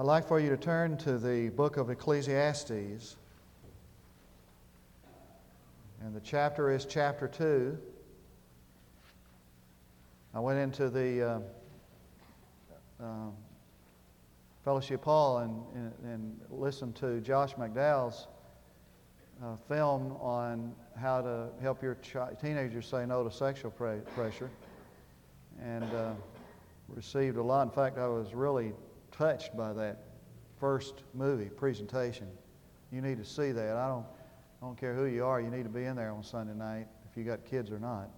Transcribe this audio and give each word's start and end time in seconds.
I'd 0.00 0.06
like 0.06 0.26
for 0.26 0.40
you 0.40 0.48
to 0.48 0.56
turn 0.56 0.96
to 0.96 1.18
the 1.18 1.50
book 1.50 1.76
of 1.76 1.90
Ecclesiastes. 1.90 3.16
And 6.00 6.16
the 6.16 6.20
chapter 6.20 6.70
is 6.70 6.86
chapter 6.86 7.28
2. 7.28 7.76
I 10.32 10.40
went 10.40 10.58
into 10.58 10.88
the 10.88 11.22
uh, 11.22 11.40
uh, 12.98 13.04
Fellowship 14.64 15.04
Hall 15.04 15.40
and, 15.40 15.62
and, 15.74 15.92
and, 16.04 16.40
listened 16.48 16.96
to 16.96 17.20
Josh 17.20 17.52
McDowell's 17.56 18.26
uh, 19.44 19.56
film 19.68 20.16
on 20.18 20.74
how 20.98 21.20
to 21.20 21.48
help 21.60 21.82
your 21.82 21.96
chi- 21.96 22.32
teenagers 22.40 22.86
say 22.86 23.04
no 23.04 23.22
to 23.22 23.30
sexual 23.30 23.70
pre- 23.70 23.98
pressure. 24.14 24.48
And 25.62 25.84
uh, 25.84 26.12
received 26.88 27.36
a 27.36 27.42
lot. 27.42 27.64
In 27.64 27.70
fact, 27.70 27.98
I 27.98 28.08
was 28.08 28.32
really 28.32 28.72
touched 29.20 29.54
by 29.54 29.70
that 29.74 29.98
first 30.58 31.02
movie 31.12 31.50
presentation. 31.50 32.26
You 32.90 33.02
need 33.02 33.18
to 33.18 33.24
see 33.24 33.52
that. 33.52 33.76
I 33.76 33.86
don't, 33.86 34.06
I 34.62 34.64
don't 34.64 34.80
care 34.80 34.94
who 34.94 35.04
you 35.04 35.26
are, 35.26 35.42
you 35.42 35.50
need 35.50 35.64
to 35.64 35.68
be 35.68 35.84
in 35.84 35.94
there 35.94 36.10
on 36.10 36.24
Sunday 36.24 36.54
night 36.54 36.86
if 37.10 37.18
you 37.18 37.24
got 37.24 37.44
kids 37.44 37.70
or 37.70 37.78
not. 37.78 38.08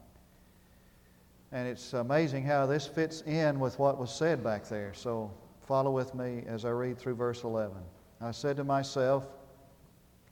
And 1.51 1.67
it's 1.67 1.93
amazing 1.93 2.45
how 2.45 2.67
this 2.67 2.87
fits 2.87 3.23
in 3.23 3.59
with 3.59 3.81
what 3.81 3.99
was 3.99 4.15
said 4.15 4.45
back 4.45 4.69
there. 4.69 4.95
So 4.95 5.33
follow 5.67 5.91
with 5.91 6.15
me 6.15 6.45
as 6.47 6.65
I 6.65 6.71
read 6.71 6.99
through 6.99 7.17
verse 7.17 7.43
11. 7.43 7.77
I 8.21 8.31
said 8.31 8.57
to 8.59 8.65
myself, 8.65 9.27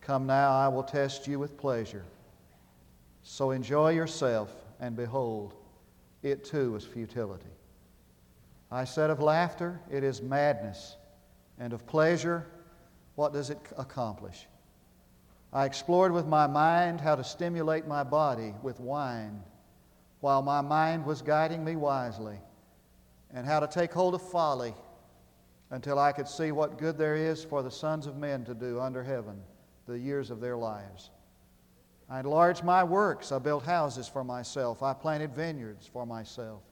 Come 0.01 0.25
now, 0.25 0.52
I 0.52 0.69
will 0.69 0.85
test 0.85 1.27
you 1.27 1.41
with 1.41 1.59
pleasure. 1.59 2.05
So 3.25 3.51
enjoy 3.51 3.91
yourself, 3.91 4.52
and 4.79 4.95
behold, 4.95 5.55
it 6.23 6.45
too 6.45 6.77
is 6.77 6.85
futility. 6.85 7.51
I 8.70 8.84
said 8.84 9.10
of 9.10 9.20
laughter, 9.20 9.80
it 9.91 10.05
is 10.05 10.23
madness, 10.23 10.97
and 11.59 11.73
of 11.73 11.87
pleasure, 11.87 12.47
what 13.16 13.33
does 13.33 13.51
it 13.51 13.59
accomplish? 13.77 14.46
I 15.52 15.65
explored 15.65 16.12
with 16.12 16.27
my 16.27 16.46
mind 16.46 17.01
how 17.01 17.16
to 17.16 17.24
stimulate 17.24 17.87
my 17.87 18.04
body 18.04 18.54
with 18.62 18.79
wine 18.79 19.43
while 20.21 20.43
my 20.43 20.60
mind 20.60 21.04
was 21.04 21.23
guiding 21.23 21.65
me 21.65 21.74
wisely, 21.77 22.38
and 23.32 23.46
how 23.46 23.59
to 23.59 23.66
take 23.66 23.93
hold 23.93 24.15
of 24.15 24.23
folly 24.23 24.74
until 25.71 25.99
I 25.99 26.12
could 26.12 26.29
see 26.29 26.52
what 26.52 26.79
good 26.79 26.99
there 26.99 27.16
is 27.16 27.43
for 27.43 27.62
the 27.62 27.71
sons 27.71 28.07
of 28.07 28.16
men 28.16 28.45
to 28.45 28.55
do 28.55 28.80
under 28.80 29.02
heaven 29.02 29.40
the 29.87 29.99
years 29.99 30.30
of 30.30 30.40
their 30.40 30.57
lives. 30.57 31.10
I 32.09 32.21
enlarged 32.21 32.65
my 32.65 32.84
works. 32.84 33.32
I 33.32 33.38
built 33.38 33.65
houses 33.65 34.09
for 34.09 34.24
myself. 34.24 34.82
I 34.82 34.93
planted 34.93 35.34
vineyards 35.34 35.87
for 35.87 36.05
myself. 36.05 36.62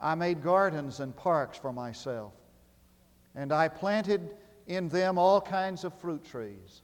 I 0.00 0.14
made 0.14 0.42
gardens 0.42 1.00
and 1.00 1.14
parks 1.14 1.58
for 1.58 1.72
myself, 1.72 2.32
and 3.34 3.52
I 3.52 3.68
planted 3.68 4.34
in 4.66 4.88
them 4.88 5.18
all 5.18 5.40
kinds 5.40 5.84
of 5.84 5.92
fruit 5.94 6.24
trees. 6.24 6.82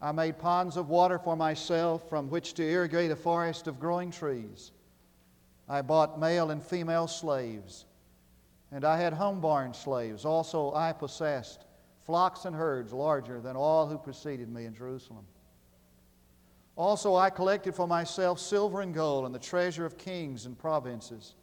I 0.00 0.12
made 0.12 0.38
ponds 0.38 0.76
of 0.76 0.88
water 0.88 1.18
for 1.18 1.34
myself 1.34 2.08
from 2.08 2.28
which 2.28 2.54
to 2.54 2.62
irrigate 2.62 3.10
a 3.10 3.16
forest 3.16 3.66
of 3.66 3.80
growing 3.80 4.10
trees. 4.10 4.70
I 5.68 5.82
bought 5.82 6.20
male 6.20 6.50
and 6.50 6.62
female 6.62 7.08
slaves, 7.08 7.86
and 8.70 8.84
I 8.84 8.98
had 8.98 9.14
home-born 9.14 9.72
slaves. 9.72 10.24
Also, 10.24 10.74
I 10.74 10.92
possessed 10.92 11.64
flocks 12.02 12.44
and 12.44 12.54
herds 12.54 12.92
larger 12.92 13.40
than 13.40 13.56
all 13.56 13.86
who 13.86 13.96
preceded 13.96 14.52
me 14.52 14.66
in 14.66 14.74
Jerusalem. 14.74 15.24
Also, 16.76 17.14
I 17.14 17.30
collected 17.30 17.74
for 17.74 17.86
myself 17.86 18.38
silver 18.38 18.82
and 18.82 18.92
gold 18.92 19.24
and 19.24 19.34
the 19.34 19.38
treasure 19.38 19.86
of 19.86 19.96
kings 19.96 20.44
and 20.44 20.58
provinces. 20.58 21.34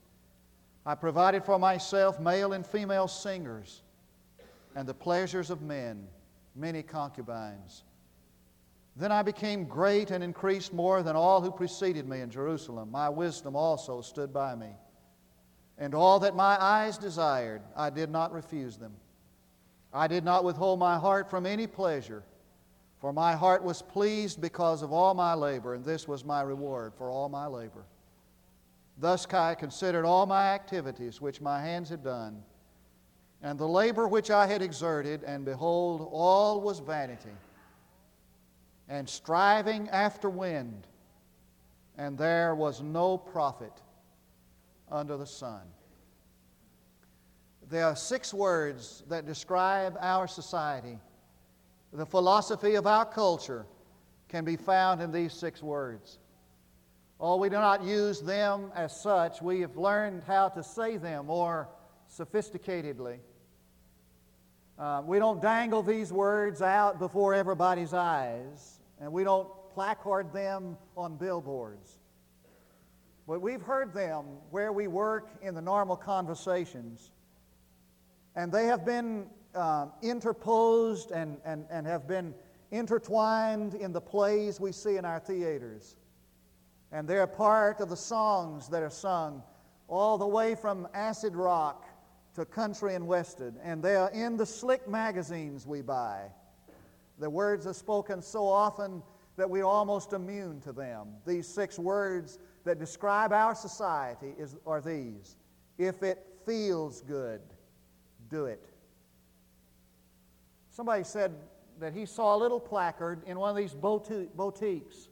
I 0.85 0.95
provided 0.95 1.43
for 1.43 1.59
myself 1.59 2.19
male 2.19 2.53
and 2.53 2.65
female 2.65 3.07
singers 3.07 3.81
and 4.75 4.87
the 4.87 4.93
pleasures 4.93 5.49
of 5.49 5.61
men, 5.61 6.07
many 6.55 6.81
concubines. 6.81 7.83
Then 8.95 9.11
I 9.11 9.21
became 9.21 9.65
great 9.65 10.11
and 10.11 10.23
increased 10.23 10.73
more 10.73 11.01
than 11.03 11.15
all 11.15 11.41
who 11.41 11.51
preceded 11.51 12.07
me 12.07 12.21
in 12.21 12.29
Jerusalem. 12.29 12.91
My 12.91 13.09
wisdom 13.09 13.55
also 13.55 14.01
stood 14.01 14.33
by 14.33 14.55
me. 14.55 14.71
And 15.77 15.95
all 15.95 16.19
that 16.19 16.35
my 16.35 16.61
eyes 16.61 16.97
desired, 16.97 17.61
I 17.75 17.89
did 17.89 18.09
not 18.09 18.33
refuse 18.33 18.77
them. 18.77 18.93
I 19.93 20.07
did 20.07 20.23
not 20.23 20.43
withhold 20.43 20.79
my 20.79 20.97
heart 20.97 21.29
from 21.29 21.45
any 21.45 21.67
pleasure, 21.67 22.23
for 22.99 23.11
my 23.11 23.33
heart 23.33 23.63
was 23.63 23.81
pleased 23.81 24.39
because 24.39 24.83
of 24.83 24.93
all 24.93 25.13
my 25.13 25.33
labor, 25.33 25.73
and 25.73 25.83
this 25.83 26.07
was 26.07 26.23
my 26.23 26.41
reward 26.41 26.93
for 26.95 27.09
all 27.09 27.29
my 27.29 27.47
labor. 27.47 27.85
Thus 29.01 29.25
I 29.33 29.55
considered 29.55 30.05
all 30.05 30.27
my 30.27 30.49
activities 30.53 31.19
which 31.19 31.41
my 31.41 31.59
hands 31.59 31.89
had 31.89 32.03
done, 32.03 32.43
and 33.41 33.57
the 33.57 33.67
labor 33.67 34.07
which 34.07 34.29
I 34.29 34.45
had 34.45 34.61
exerted, 34.61 35.23
and 35.23 35.43
behold, 35.43 36.07
all 36.11 36.61
was 36.61 36.77
vanity, 36.77 37.35
and 38.87 39.09
striving 39.09 39.89
after 39.89 40.29
wind, 40.29 40.85
and 41.97 42.15
there 42.15 42.53
was 42.53 42.83
no 42.83 43.17
profit 43.17 43.73
under 44.91 45.17
the 45.17 45.25
sun. 45.25 45.63
There 47.71 47.85
are 47.85 47.95
six 47.95 48.35
words 48.35 49.03
that 49.09 49.25
describe 49.25 49.97
our 49.99 50.27
society. 50.27 50.99
The 51.91 52.05
philosophy 52.05 52.75
of 52.75 52.85
our 52.85 53.05
culture 53.05 53.65
can 54.27 54.45
be 54.45 54.57
found 54.57 55.01
in 55.01 55.11
these 55.11 55.33
six 55.33 55.63
words. 55.63 56.19
Oh, 57.23 57.35
we 57.35 57.49
do 57.49 57.57
not 57.57 57.83
use 57.83 58.19
them 58.19 58.71
as 58.73 58.99
such. 58.99 59.43
We 59.43 59.61
have 59.61 59.77
learned 59.77 60.23
how 60.25 60.49
to 60.49 60.63
say 60.63 60.97
them 60.97 61.27
more 61.27 61.69
sophisticatedly. 62.11 63.19
Uh, 64.79 65.03
we 65.05 65.19
don't 65.19 65.39
dangle 65.39 65.83
these 65.83 66.11
words 66.11 66.63
out 66.63 66.97
before 66.97 67.35
everybody's 67.35 67.93
eyes, 67.93 68.79
and 68.99 69.13
we 69.13 69.23
don't 69.23 69.47
placard 69.71 70.33
them 70.33 70.75
on 70.97 71.15
billboards. 71.15 71.99
But 73.27 73.39
we've 73.39 73.61
heard 73.61 73.93
them 73.93 74.25
where 74.49 74.73
we 74.73 74.87
work 74.87 75.29
in 75.43 75.53
the 75.53 75.61
normal 75.61 75.97
conversations, 75.97 77.11
and 78.35 78.51
they 78.51 78.65
have 78.65 78.83
been 78.83 79.27
uh, 79.53 79.89
interposed 80.01 81.11
and, 81.11 81.37
and, 81.45 81.67
and 81.69 81.85
have 81.85 82.07
been 82.07 82.33
intertwined 82.71 83.75
in 83.75 83.91
the 83.91 84.01
plays 84.01 84.59
we 84.59 84.71
see 84.71 84.97
in 84.97 85.05
our 85.05 85.19
theaters. 85.19 85.97
And 86.91 87.07
they're 87.07 87.27
part 87.27 87.79
of 87.79 87.89
the 87.89 87.97
songs 87.97 88.67
that 88.69 88.83
are 88.83 88.89
sung 88.89 89.43
all 89.87 90.17
the 90.17 90.27
way 90.27 90.55
from 90.55 90.87
acid 90.93 91.35
rock 91.35 91.85
to 92.35 92.45
country 92.45 92.95
and 92.95 93.07
western. 93.07 93.55
And 93.63 93.83
they 93.83 93.95
are 93.95 94.09
in 94.11 94.37
the 94.37 94.45
slick 94.45 94.87
magazines 94.87 95.65
we 95.65 95.81
buy. 95.81 96.23
The 97.19 97.29
words 97.29 97.67
are 97.67 97.73
spoken 97.73 98.21
so 98.21 98.47
often 98.47 99.03
that 99.37 99.49
we're 99.49 99.65
almost 99.65 100.13
immune 100.13 100.59
to 100.61 100.73
them. 100.73 101.09
These 101.25 101.47
six 101.47 101.79
words 101.79 102.39
that 102.63 102.79
describe 102.79 103.31
our 103.31 103.55
society 103.55 104.33
is, 104.37 104.55
are 104.65 104.81
these 104.81 105.35
If 105.77 106.03
it 106.03 106.25
feels 106.45 107.01
good, 107.01 107.41
do 108.29 108.45
it. 108.45 108.65
Somebody 110.69 111.03
said 111.03 111.33
that 111.79 111.93
he 111.93 112.05
saw 112.05 112.35
a 112.35 112.39
little 112.39 112.59
placard 112.59 113.23
in 113.25 113.37
one 113.39 113.49
of 113.49 113.55
these 113.55 113.73
boutiques 113.73 115.09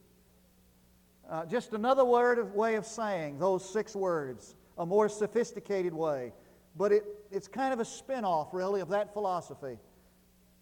uh, 1.29 1.45
just 1.45 1.73
another 1.73 2.03
word 2.03 2.39
of 2.39 2.55
way 2.55 2.75
of 2.75 2.85
saying 2.85 3.39
those 3.39 3.67
six 3.67 3.95
words, 3.95 4.55
a 4.77 4.85
more 4.85 5.07
sophisticated 5.09 5.93
way. 5.93 6.33
But 6.75 6.91
it, 6.91 7.03
it's 7.31 7.47
kind 7.47 7.73
of 7.73 7.79
a 7.79 7.85
spin 7.85 8.25
off, 8.25 8.53
really, 8.53 8.81
of 8.81 8.89
that 8.89 9.13
philosophy. 9.13 9.77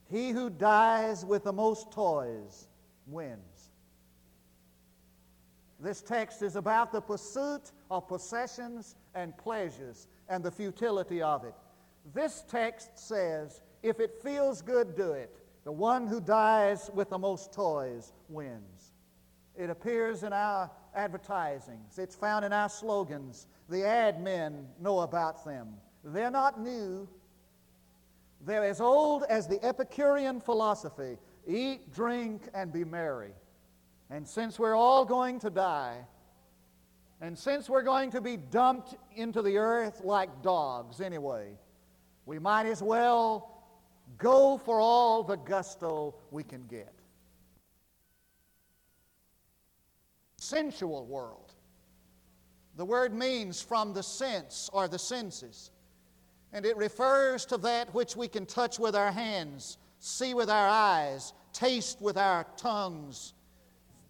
He 0.09 0.31
who 0.31 0.50
dies 0.50 1.25
with 1.25 1.44
the 1.44 1.53
most 1.53 1.91
toys 1.91 2.67
wins. 3.07 3.72
This 5.79 6.01
text 6.01 6.41
is 6.41 6.55
about 6.55 6.91
the 6.91 7.01
pursuit 7.01 7.72
of 7.91 8.07
possessions 8.07 8.95
and 9.13 9.38
pleasures 9.38 10.07
and 10.28 10.44
the 10.44 10.51
futility 10.51 11.22
of 11.22 11.44
it. 11.44 11.53
This 12.13 12.44
text 12.49 12.97
says, 12.97 13.61
if 13.84 13.99
it 13.99 14.16
feels 14.23 14.61
good, 14.61 14.96
do 14.96 15.11
it. 15.11 15.29
The 15.66 15.72
one 15.72 16.08
who 16.08 16.19
dies 16.19 16.90
with 16.93 17.09
the 17.09 17.17
most 17.17 17.53
toys 17.53 18.14
wins. 18.29 18.77
It 19.57 19.69
appears 19.69 20.23
in 20.23 20.33
our 20.33 20.69
advertisings. 20.95 21.97
It's 21.97 22.15
found 22.15 22.45
in 22.45 22.53
our 22.53 22.69
slogans. 22.69 23.47
The 23.69 23.85
ad 23.85 24.21
men 24.21 24.67
know 24.79 24.99
about 24.99 25.43
them. 25.43 25.73
They're 26.03 26.31
not 26.31 26.61
new. 26.61 27.09
They're 28.45 28.63
as 28.63 28.79
old 28.79 29.23
as 29.29 29.47
the 29.47 29.63
Epicurean 29.65 30.39
philosophy 30.39 31.17
eat, 31.47 31.93
drink, 31.93 32.49
and 32.53 32.71
be 32.71 32.83
merry. 32.83 33.31
And 34.09 34.27
since 34.27 34.59
we're 34.59 34.75
all 34.75 35.05
going 35.05 35.39
to 35.39 35.49
die, 35.49 36.05
and 37.19 37.37
since 37.37 37.69
we're 37.69 37.83
going 37.83 38.11
to 38.11 38.21
be 38.21 38.37
dumped 38.37 38.95
into 39.15 39.41
the 39.41 39.57
earth 39.57 40.01
like 40.03 40.43
dogs 40.43 41.01
anyway, 41.01 41.57
we 42.25 42.37
might 42.37 42.65
as 42.67 42.83
well 42.83 43.63
go 44.17 44.57
for 44.57 44.79
all 44.79 45.23
the 45.23 45.37
gusto 45.37 46.15
we 46.31 46.43
can 46.43 46.65
get. 46.67 46.93
Sensual 50.47 51.05
world. 51.05 51.53
The 52.76 52.85
word 52.85 53.14
means 53.14 53.61
from 53.61 53.94
the 53.94 54.03
sense 54.03 54.70
or 54.72 54.88
the 54.88 54.99
senses. 54.99 55.72
And 56.53 56.66
it 56.66 56.78
refers 56.78 57.46
to 57.47 57.58
that 57.58 57.94
which 57.94 58.16
we 58.16 58.28
can 58.28 58.46
touch 58.46 58.79
with 58.79 58.96
our 58.96 59.11
hands, 59.11 59.78
see 59.99 60.34
with 60.34 60.49
our 60.49 60.67
eyes, 60.67 61.34
taste 61.53 62.02
with 62.02 62.17
our 62.17 62.46
tongues, 62.55 63.34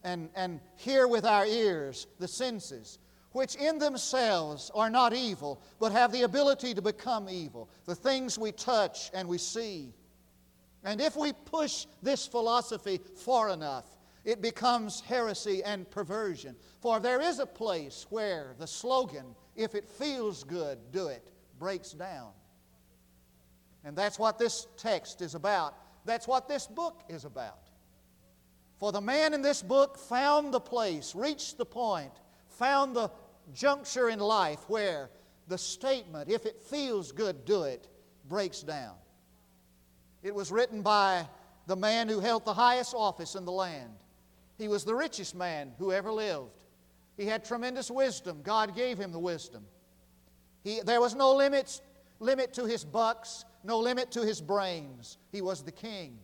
and, 0.04 0.30
and 0.36 0.60
hear 0.75 1.07
with 1.07 1.25
our 1.25 1.45
ears, 1.45 2.07
the 2.19 2.28
senses, 2.28 3.00
which 3.31 3.56
in 3.56 3.80
themselves 3.80 4.69
are 4.75 4.90
not 4.90 5.13
evil, 5.13 5.62
but 5.80 5.92
have 5.92 6.12
the 6.12 6.24
ability 6.24 6.74
to 6.74 6.81
become 6.81 7.28
evil. 7.30 7.69
The 7.86 7.95
things 7.95 8.38
we 8.38 8.51
touch 8.51 9.10
and 9.13 9.28
we 9.28 9.38
see. 9.38 9.94
And 10.83 11.01
if 11.01 11.16
we 11.16 11.33
push 11.33 11.86
this 12.04 12.28
philosophy 12.28 13.00
far 13.16 13.50
enough, 13.50 13.96
it 14.27 14.41
becomes 14.41 15.00
heresy 15.00 15.63
and 15.63 15.89
perversion. 15.89 16.53
For 16.81 17.00
there 17.00 17.21
is 17.21 17.39
a 17.39 17.45
place 17.45 18.06
where 18.09 18.56
the 18.59 18.68
slogan, 18.68 19.38
if 19.56 19.74
it 19.74 19.88
feels 19.88 20.44
good, 20.44 20.77
do 20.91 21.07
it, 21.07 21.31
breaks 21.57 21.94
down. 21.94 22.31
And 23.85 23.95
that's 23.95 24.19
what 24.19 24.38
this 24.38 24.68
text 24.75 25.21
is 25.21 25.33
about. 25.33 25.75
That's 26.03 26.27
what 26.27 26.50
this 26.50 26.68
book 26.68 27.03
is 27.07 27.24
about. 27.24 27.69
For 28.79 28.91
the 28.91 29.00
man 29.00 29.33
in 29.33 29.41
this 29.41 29.62
book 29.62 29.97
found 29.97 30.53
the 30.53 30.59
place, 30.59 31.15
reached 31.15 31.57
the 31.57 31.65
point, 31.65 32.12
found 32.50 32.97
the 32.97 33.09
juncture 33.53 34.09
in 34.09 34.19
life 34.19 34.59
where 34.68 35.09
the 35.47 35.57
statement, 35.57 36.30
if 36.30 36.45
it 36.45 36.62
feels 36.62 37.13
good, 37.13 37.45
do 37.45 37.63
it, 37.63 37.88
breaks 38.27 38.62
down. 38.62 38.95
It 40.21 40.35
was 40.35 40.51
written 40.51 40.81
by 40.81 41.25
the 41.65 41.77
man 41.77 42.09
who 42.09 42.19
held 42.19 42.44
the 42.44 42.53
highest 42.53 42.94
office 42.94 43.35
in 43.35 43.45
the 43.45 43.53
land. 43.53 43.94
He 44.57 44.68
was 44.68 44.83
the 44.83 44.95
richest 44.95 45.36
man 45.36 45.74
who 45.77 45.92
ever 45.92 46.12
lived. 46.12 46.51
He 47.15 47.25
had 47.25 47.44
tremendous 47.44 47.89
wisdom. 47.89 48.42
God 48.44 48.75
gave 48.75 48.98
him 48.98 49.12
the 49.12 49.19
wisdom. 49.19 49.65
He, 50.63 50.81
there 50.81 51.01
was 51.01 51.15
no 51.15 51.36
limits, 51.36 51.81
limit 52.19 52.54
to 52.54 52.65
his 52.65 52.83
bucks, 52.83 53.45
no 53.63 53.80
limit 53.80 54.12
to 54.12 54.25
his 54.25 54.42
brains. 54.42 55.18
He 55.31 55.42
was 55.42 55.63
the 55.63 55.71
king. 55.71 56.19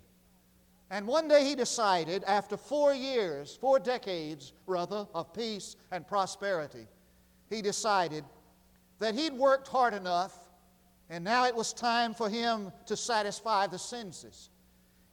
And 0.90 1.08
one 1.08 1.28
day 1.28 1.44
he 1.44 1.56
decided, 1.56 2.24
after 2.26 2.58
four 2.58 2.94
years, 2.94 3.58
four 3.60 3.80
decades 3.80 4.54
rather, 4.68 5.08
of 5.16 5.34
peace 5.34 5.76
and 5.92 6.08
prosperity, 6.08 6.88
he 7.50 7.62
decided 7.62 8.24
that 9.00 9.16
he'd 9.16 9.34
worked 9.34 9.68
hard 9.68 9.94
enough 9.94 10.38
and 11.10 11.24
now 11.24 11.46
it 11.46 11.56
was 11.56 11.74
time 11.74 12.14
for 12.14 12.30
him 12.30 12.72
to 12.88 12.98
satisfy 12.98 13.68
the 13.68 13.78
senses. 13.78 14.50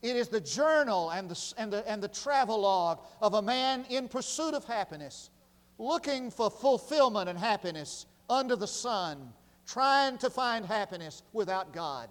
It 0.02 0.16
is 0.16 0.28
the 0.28 0.40
journal 0.40 1.10
and 1.10 1.28
the, 1.28 1.54
and, 1.58 1.72
the, 1.72 1.88
and 1.90 2.02
the 2.02 2.08
travelogue 2.08 3.00
of 3.20 3.34
a 3.34 3.42
man 3.42 3.84
in 3.90 4.08
pursuit 4.08 4.54
of 4.54 4.64
happiness, 4.64 5.30
looking 5.78 6.30
for 6.30 6.50
fulfillment 6.50 7.28
and 7.28 7.38
happiness 7.38 8.06
under 8.30 8.56
the 8.56 8.66
sun, 8.66 9.32
trying 9.66 10.16
to 10.18 10.30
find 10.30 10.64
happiness 10.64 11.22
without 11.32 11.72
God. 11.72 12.08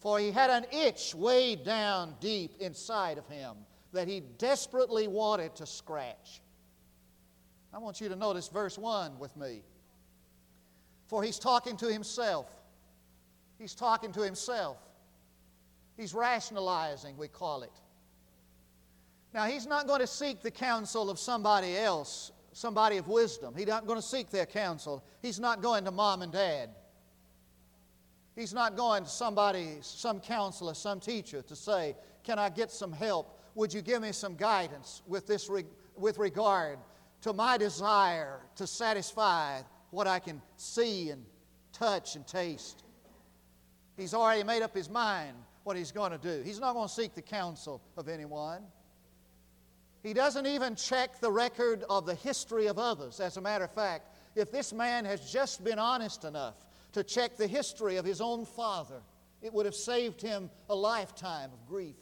For 0.00 0.18
he 0.18 0.30
had 0.30 0.50
an 0.50 0.66
itch 0.70 1.14
way 1.14 1.56
down 1.56 2.14
deep 2.20 2.56
inside 2.60 3.16
of 3.16 3.26
him 3.28 3.56
that 3.92 4.06
he 4.06 4.20
desperately 4.36 5.08
wanted 5.08 5.56
to 5.56 5.66
scratch. 5.66 6.42
I 7.72 7.78
want 7.78 8.00
you 8.00 8.08
to 8.10 8.16
notice 8.16 8.48
verse 8.48 8.76
1 8.76 9.18
with 9.18 9.34
me. 9.36 9.62
For 11.06 11.22
he's 11.22 11.38
talking 11.38 11.76
to 11.78 11.90
himself. 11.90 12.50
He's 13.58 13.74
talking 13.74 14.12
to 14.12 14.20
himself. 14.20 14.76
He's 15.96 16.14
rationalizing, 16.14 17.16
we 17.16 17.28
call 17.28 17.62
it. 17.62 17.72
Now, 19.32 19.44
he's 19.46 19.66
not 19.66 19.86
going 19.86 20.00
to 20.00 20.06
seek 20.06 20.42
the 20.42 20.50
counsel 20.50 21.10
of 21.10 21.18
somebody 21.18 21.76
else, 21.76 22.32
somebody 22.52 22.98
of 22.98 23.08
wisdom. 23.08 23.54
He's 23.56 23.66
not 23.66 23.86
going 23.86 23.98
to 23.98 24.06
seek 24.06 24.30
their 24.30 24.46
counsel. 24.46 25.04
He's 25.22 25.40
not 25.40 25.60
going 25.60 25.84
to 25.84 25.90
mom 25.90 26.22
and 26.22 26.32
dad. 26.32 26.70
He's 28.36 28.54
not 28.54 28.76
going 28.76 29.04
to 29.04 29.10
somebody, 29.10 29.78
some 29.80 30.20
counselor, 30.20 30.74
some 30.74 31.00
teacher 31.00 31.42
to 31.42 31.56
say, 31.56 31.96
Can 32.22 32.38
I 32.38 32.48
get 32.48 32.70
some 32.70 32.92
help? 32.92 33.40
Would 33.54 33.72
you 33.72 33.82
give 33.82 34.02
me 34.02 34.12
some 34.12 34.34
guidance 34.34 35.02
with, 35.06 35.26
this 35.26 35.48
re- 35.48 35.64
with 35.96 36.18
regard 36.18 36.78
to 37.22 37.32
my 37.32 37.56
desire 37.56 38.40
to 38.56 38.66
satisfy 38.66 39.60
what 39.90 40.08
I 40.08 40.18
can 40.18 40.42
see 40.56 41.10
and 41.10 41.24
touch 41.72 42.16
and 42.16 42.26
taste? 42.26 42.82
He's 43.96 44.14
already 44.14 44.42
made 44.42 44.62
up 44.62 44.74
his 44.74 44.90
mind 44.90 45.36
what 45.64 45.76
he's 45.76 45.92
going 45.92 46.12
to 46.12 46.18
do. 46.18 46.42
He's 46.42 46.60
not 46.60 46.74
going 46.74 46.88
to 46.88 46.94
seek 46.94 47.14
the 47.14 47.22
counsel 47.22 47.82
of 47.96 48.08
anyone. 48.08 48.62
He 50.02 50.12
doesn't 50.12 50.46
even 50.46 50.76
check 50.76 51.18
the 51.20 51.32
record 51.32 51.82
of 51.88 52.04
the 52.04 52.14
history 52.14 52.66
of 52.66 52.78
others. 52.78 53.20
As 53.20 53.38
a 53.38 53.40
matter 53.40 53.64
of 53.64 53.72
fact, 53.72 54.14
if 54.36 54.52
this 54.52 54.72
man 54.72 55.06
has 55.06 55.32
just 55.32 55.64
been 55.64 55.78
honest 55.78 56.24
enough 56.24 56.54
to 56.92 57.02
check 57.02 57.36
the 57.36 57.46
history 57.46 57.96
of 57.96 58.04
his 58.04 58.20
own 58.20 58.44
father, 58.44 59.00
it 59.40 59.52
would 59.52 59.64
have 59.66 59.74
saved 59.74 60.20
him 60.20 60.50
a 60.68 60.74
lifetime 60.74 61.50
of 61.52 61.66
grief. 61.66 61.96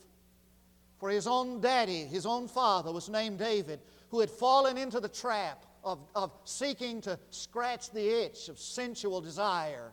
For 0.98 1.10
his 1.10 1.26
own 1.26 1.60
daddy, 1.60 2.04
his 2.04 2.26
own 2.26 2.48
father, 2.48 2.92
was 2.92 3.08
named 3.08 3.38
David, 3.38 3.80
who 4.10 4.20
had 4.20 4.30
fallen 4.30 4.76
into 4.76 5.00
the 5.00 5.08
trap 5.08 5.64
of, 5.84 6.00
of 6.14 6.32
seeking 6.44 7.00
to 7.02 7.18
scratch 7.30 7.90
the 7.90 8.24
itch 8.24 8.48
of 8.48 8.58
sensual 8.58 9.20
desire 9.20 9.92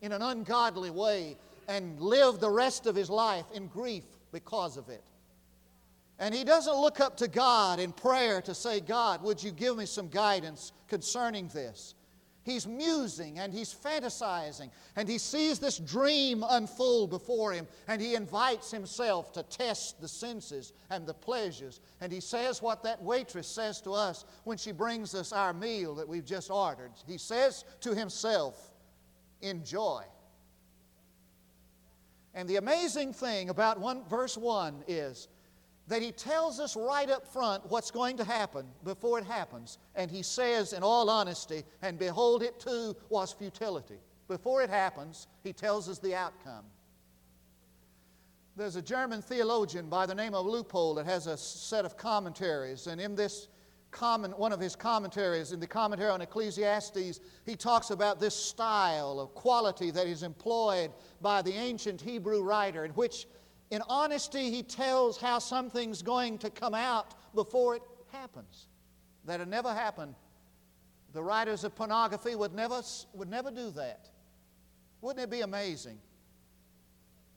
in 0.00 0.12
an 0.12 0.22
ungodly 0.22 0.90
way 0.90 1.36
and 1.68 2.00
live 2.00 2.40
the 2.40 2.50
rest 2.50 2.86
of 2.86 2.94
his 2.94 3.10
life 3.10 3.46
in 3.54 3.66
grief 3.66 4.04
because 4.32 4.76
of 4.76 4.88
it. 4.88 5.04
And 6.18 6.34
he 6.34 6.44
doesn't 6.44 6.76
look 6.76 7.00
up 7.00 7.16
to 7.18 7.28
God 7.28 7.80
in 7.80 7.92
prayer 7.92 8.40
to 8.42 8.54
say, 8.54 8.80
God, 8.80 9.22
would 9.22 9.42
you 9.42 9.50
give 9.50 9.76
me 9.76 9.86
some 9.86 10.08
guidance 10.08 10.72
concerning 10.88 11.48
this? 11.48 11.94
He's 12.44 12.66
musing 12.66 13.38
and 13.38 13.52
he's 13.52 13.72
fantasizing 13.72 14.70
and 14.96 15.08
he 15.08 15.18
sees 15.18 15.60
this 15.60 15.78
dream 15.78 16.44
unfold 16.48 17.10
before 17.10 17.52
him 17.52 17.68
and 17.86 18.02
he 18.02 18.16
invites 18.16 18.70
himself 18.70 19.32
to 19.34 19.44
test 19.44 20.00
the 20.00 20.08
senses 20.08 20.72
and 20.90 21.06
the 21.06 21.14
pleasures. 21.14 21.80
And 22.00 22.12
he 22.12 22.18
says 22.18 22.60
what 22.60 22.82
that 22.82 23.00
waitress 23.00 23.46
says 23.46 23.80
to 23.82 23.92
us 23.92 24.24
when 24.42 24.58
she 24.58 24.72
brings 24.72 25.14
us 25.14 25.32
our 25.32 25.52
meal 25.52 25.94
that 25.94 26.08
we've 26.08 26.24
just 26.24 26.50
ordered. 26.50 26.90
He 27.06 27.16
says 27.16 27.64
to 27.80 27.94
himself, 27.94 28.72
enjoy. 29.40 30.02
And 32.34 32.48
the 32.48 32.56
amazing 32.56 33.12
thing 33.12 33.50
about 33.50 33.78
one, 33.78 34.04
verse 34.08 34.36
1 34.36 34.84
is 34.88 35.28
that 35.88 36.00
he 36.00 36.12
tells 36.12 36.60
us 36.60 36.76
right 36.76 37.10
up 37.10 37.26
front 37.26 37.68
what's 37.68 37.90
going 37.90 38.16
to 38.16 38.24
happen 38.24 38.66
before 38.84 39.18
it 39.18 39.26
happens. 39.26 39.78
And 39.94 40.10
he 40.10 40.22
says, 40.22 40.72
in 40.72 40.82
all 40.82 41.10
honesty, 41.10 41.64
and 41.82 41.98
behold, 41.98 42.42
it 42.42 42.58
too 42.58 42.96
was 43.10 43.32
futility. 43.32 43.98
Before 44.28 44.62
it 44.62 44.70
happens, 44.70 45.26
he 45.42 45.52
tells 45.52 45.88
us 45.88 45.98
the 45.98 46.14
outcome. 46.14 46.64
There's 48.56 48.76
a 48.76 48.82
German 48.82 49.22
theologian 49.22 49.88
by 49.88 50.06
the 50.06 50.14
name 50.14 50.34
of 50.34 50.46
Leupold 50.46 50.96
that 50.96 51.06
has 51.06 51.26
a 51.26 51.36
set 51.36 51.84
of 51.84 51.96
commentaries, 51.96 52.86
and 52.86 53.00
in 53.00 53.14
this 53.14 53.48
One 54.00 54.52
of 54.52 54.58
his 54.58 54.74
commentaries, 54.74 55.52
in 55.52 55.60
the 55.60 55.66
commentary 55.66 56.10
on 56.10 56.22
Ecclesiastes, 56.22 57.20
he 57.44 57.56
talks 57.56 57.90
about 57.90 58.18
this 58.18 58.34
style 58.34 59.20
of 59.20 59.34
quality 59.34 59.90
that 59.90 60.06
is 60.06 60.22
employed 60.22 60.90
by 61.20 61.42
the 61.42 61.52
ancient 61.52 62.00
Hebrew 62.00 62.42
writer, 62.42 62.84
in 62.84 62.90
which, 62.92 63.26
in 63.70 63.80
honesty, 63.88 64.50
he 64.50 64.62
tells 64.62 65.18
how 65.18 65.38
something's 65.38 66.02
going 66.02 66.38
to 66.38 66.50
come 66.50 66.74
out 66.74 67.14
before 67.34 67.76
it 67.76 67.82
happens. 68.10 68.66
That 69.24 69.40
it 69.40 69.48
never 69.48 69.72
happened. 69.72 70.14
The 71.12 71.22
writers 71.22 71.62
of 71.62 71.76
pornography 71.76 72.34
would 72.34 72.54
never, 72.54 72.82
would 73.14 73.28
never 73.28 73.50
do 73.50 73.70
that. 73.72 74.08
Wouldn't 75.00 75.22
it 75.22 75.30
be 75.30 75.42
amazing 75.42 75.98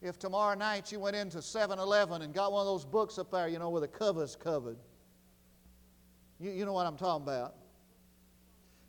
if 0.02 0.18
tomorrow 0.18 0.56
night 0.56 0.92
you 0.92 1.00
went 1.00 1.16
into 1.16 1.42
7 1.42 1.78
Eleven 1.78 2.22
and 2.22 2.34
got 2.34 2.52
one 2.52 2.62
of 2.62 2.68
those 2.68 2.86
books 2.86 3.18
up 3.20 3.30
there, 3.32 3.48
you 3.48 3.60
know, 3.60 3.70
where 3.70 3.82
the 3.82 3.88
cover's 3.88 4.36
covered? 4.36 4.78
You, 6.40 6.52
you 6.52 6.66
know 6.66 6.74
what 6.74 6.86
I'm 6.86 6.98
talking 6.98 7.24
about. 7.24 7.56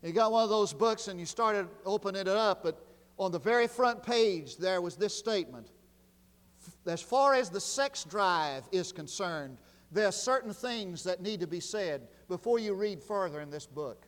You 0.03 0.13
got 0.13 0.31
one 0.31 0.45
of 0.45 0.51
those 0.51 0.73
books 0.73 1.09
and 1.09 1.19
you 1.19 1.27
started 1.27 1.69
opening 1.85 2.21
it 2.21 2.29
up, 2.29 2.63
but 2.63 2.85
on 3.19 3.33
the 3.33 3.39
very 3.39 3.67
front 3.67 4.03
page 4.03 4.57
there 4.57 4.81
was 4.81 4.97
this 4.97 5.15
statement. 5.17 5.69
As 6.87 7.03
far 7.03 7.35
as 7.35 7.51
the 7.51 7.61
sex 7.61 8.05
drive 8.05 8.65
is 8.73 8.93
concerned, 8.93 9.59
there 9.93 10.07
are 10.07 10.13
certain 10.13 10.53
things 10.53 11.05
that 11.05 11.21
need 11.21 11.41
to 11.41 11.47
be 11.47 11.61
said 11.61 12.09
before 12.29 12.59
you 12.59 12.75
read 12.75 13.03
further 13.03 13.41
in 13.41 13.51
this 13.51 13.67
book. 13.67 14.07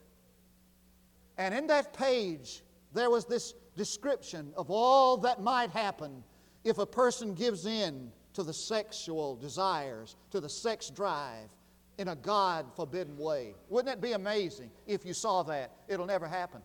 And 1.36 1.54
in 1.54 1.66
that 1.68 1.92
page, 1.92 2.62
there 2.92 3.10
was 3.10 3.24
this 3.24 3.54
description 3.76 4.52
of 4.56 4.70
all 4.70 5.16
that 5.18 5.40
might 5.40 5.70
happen 5.70 6.24
if 6.64 6.78
a 6.78 6.86
person 6.86 7.34
gives 7.34 7.64
in 7.64 8.10
to 8.34 8.42
the 8.42 8.52
sexual 8.52 9.36
desires, 9.36 10.16
to 10.30 10.40
the 10.40 10.48
sex 10.48 10.90
drive, 10.90 11.48
in 11.98 12.08
a 12.08 12.16
God 12.16 12.66
forbidden 12.76 13.18
way. 13.18 13.54
Wouldn't 13.68 13.92
it 13.92 14.00
be 14.00 14.12
amazing 14.12 14.70
if 14.86 15.04
you 15.04 15.12
saw 15.12 15.42
that? 15.44 15.72
It'll 15.88 16.06
never 16.06 16.26
happen. 16.26 16.62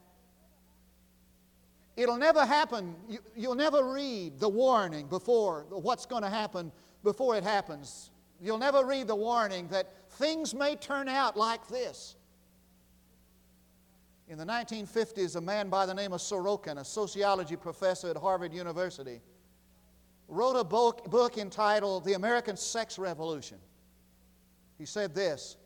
It'll 1.97 2.17
never 2.17 2.45
happen. 2.45 2.95
You, 3.35 3.49
will 3.49 3.55
never 3.55 3.83
read 3.91 4.39
the 4.39 4.49
warning 4.49 5.07
before 5.07 5.65
what's 5.69 6.05
going 6.05 6.23
to 6.23 6.29
happen 6.29 6.71
before 7.03 7.35
it 7.35 7.43
happens. 7.43 8.11
You'll 8.41 8.57
never 8.57 8.85
read 8.85 9.07
the 9.07 9.15
warning 9.15 9.67
that 9.67 10.09
things 10.11 10.53
may 10.53 10.75
turn 10.75 11.07
out 11.07 11.35
like 11.35 11.67
this. 11.67 12.15
In 14.27 14.37
the 14.37 14.45
1950s, 14.45 15.35
a 15.35 15.41
man 15.41 15.69
by 15.69 15.85
the 15.85 15.93
name 15.93 16.13
of 16.13 16.21
Sorokin, 16.21 16.79
a 16.79 16.85
sociology 16.85 17.55
professor 17.55 18.09
at 18.09 18.17
Harvard 18.17 18.53
University, 18.53 19.21
wrote 20.27 20.55
a 20.55 20.63
book, 20.63 21.09
book 21.11 21.37
entitled 21.37 22.05
The 22.05 22.13
American 22.13 22.55
Sex 22.57 22.97
Revolution. 22.97 23.57
He 24.77 24.85
said 24.85 25.13
this 25.15 25.57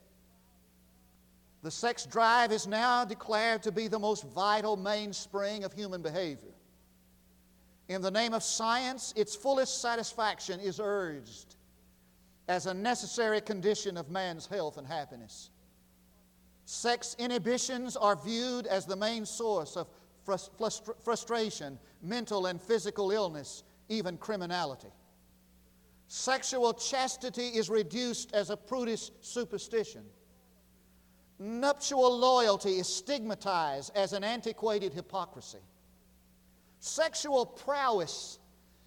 The 1.64 1.72
sex 1.72 2.06
drive 2.06 2.52
is 2.52 2.68
now 2.68 3.06
declared 3.06 3.64
to 3.64 3.72
be 3.72 3.88
the 3.88 4.00
most 4.00 4.24
vital 4.24 4.78
mainspring 4.78 5.64
of 5.64 5.74
human 5.74 6.02
behavior. 6.02 6.54
In 7.90 8.02
the 8.02 8.12
name 8.12 8.34
of 8.34 8.44
science, 8.44 9.14
its 9.16 9.36
fullest 9.36 9.82
satisfaction 9.82 10.60
is 10.60 10.80
urged 10.82 11.56
as 12.48 12.66
a 12.66 12.74
necessary 12.74 13.42
condition 13.42 13.98
of 13.98 14.10
man's 14.10 14.46
health 14.46 14.78
and 14.78 14.88
happiness. 14.88 15.52
Sex 16.66 17.16
inhibitions 17.18 17.96
are 17.96 18.16
viewed 18.16 18.68
as 18.68 18.86
the 18.86 18.96
main 18.96 19.26
source 19.26 19.78
of 19.78 19.88
frustration, 21.02 21.80
mental 22.02 22.48
and 22.48 22.62
physical 22.62 23.12
illness, 23.12 23.64
even 23.88 24.18
criminality. 24.18 24.92
Sexual 26.08 26.74
chastity 26.74 27.48
is 27.48 27.70
reduced 27.70 28.34
as 28.34 28.50
a 28.50 28.58
prudish 28.58 29.12
superstition. 29.22 30.04
Nuptial 31.40 32.18
loyalty 32.18 32.80
is 32.80 32.88
stigmatized 32.88 33.92
as 33.96 34.14
an 34.14 34.24
antiquated 34.24 34.94
hypocrisy. 34.94 35.60
Sexual 36.80 37.46
prowess 37.46 38.40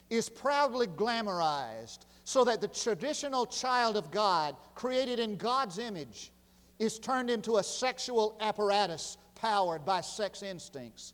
is 0.08 0.28
proudly 0.28 0.86
glamorized 0.86 2.00
so 2.24 2.44
that 2.44 2.60
the 2.60 2.68
traditional 2.68 3.46
child 3.46 3.96
of 3.96 4.10
God, 4.10 4.56
created 4.74 5.18
in 5.18 5.36
God's 5.36 5.78
image, 5.78 6.32
is 6.78 6.98
turned 6.98 7.30
into 7.30 7.58
a 7.58 7.62
sexual 7.62 8.36
apparatus 8.40 9.18
powered 9.34 9.84
by 9.84 10.00
sex 10.00 10.42
instincts, 10.42 11.12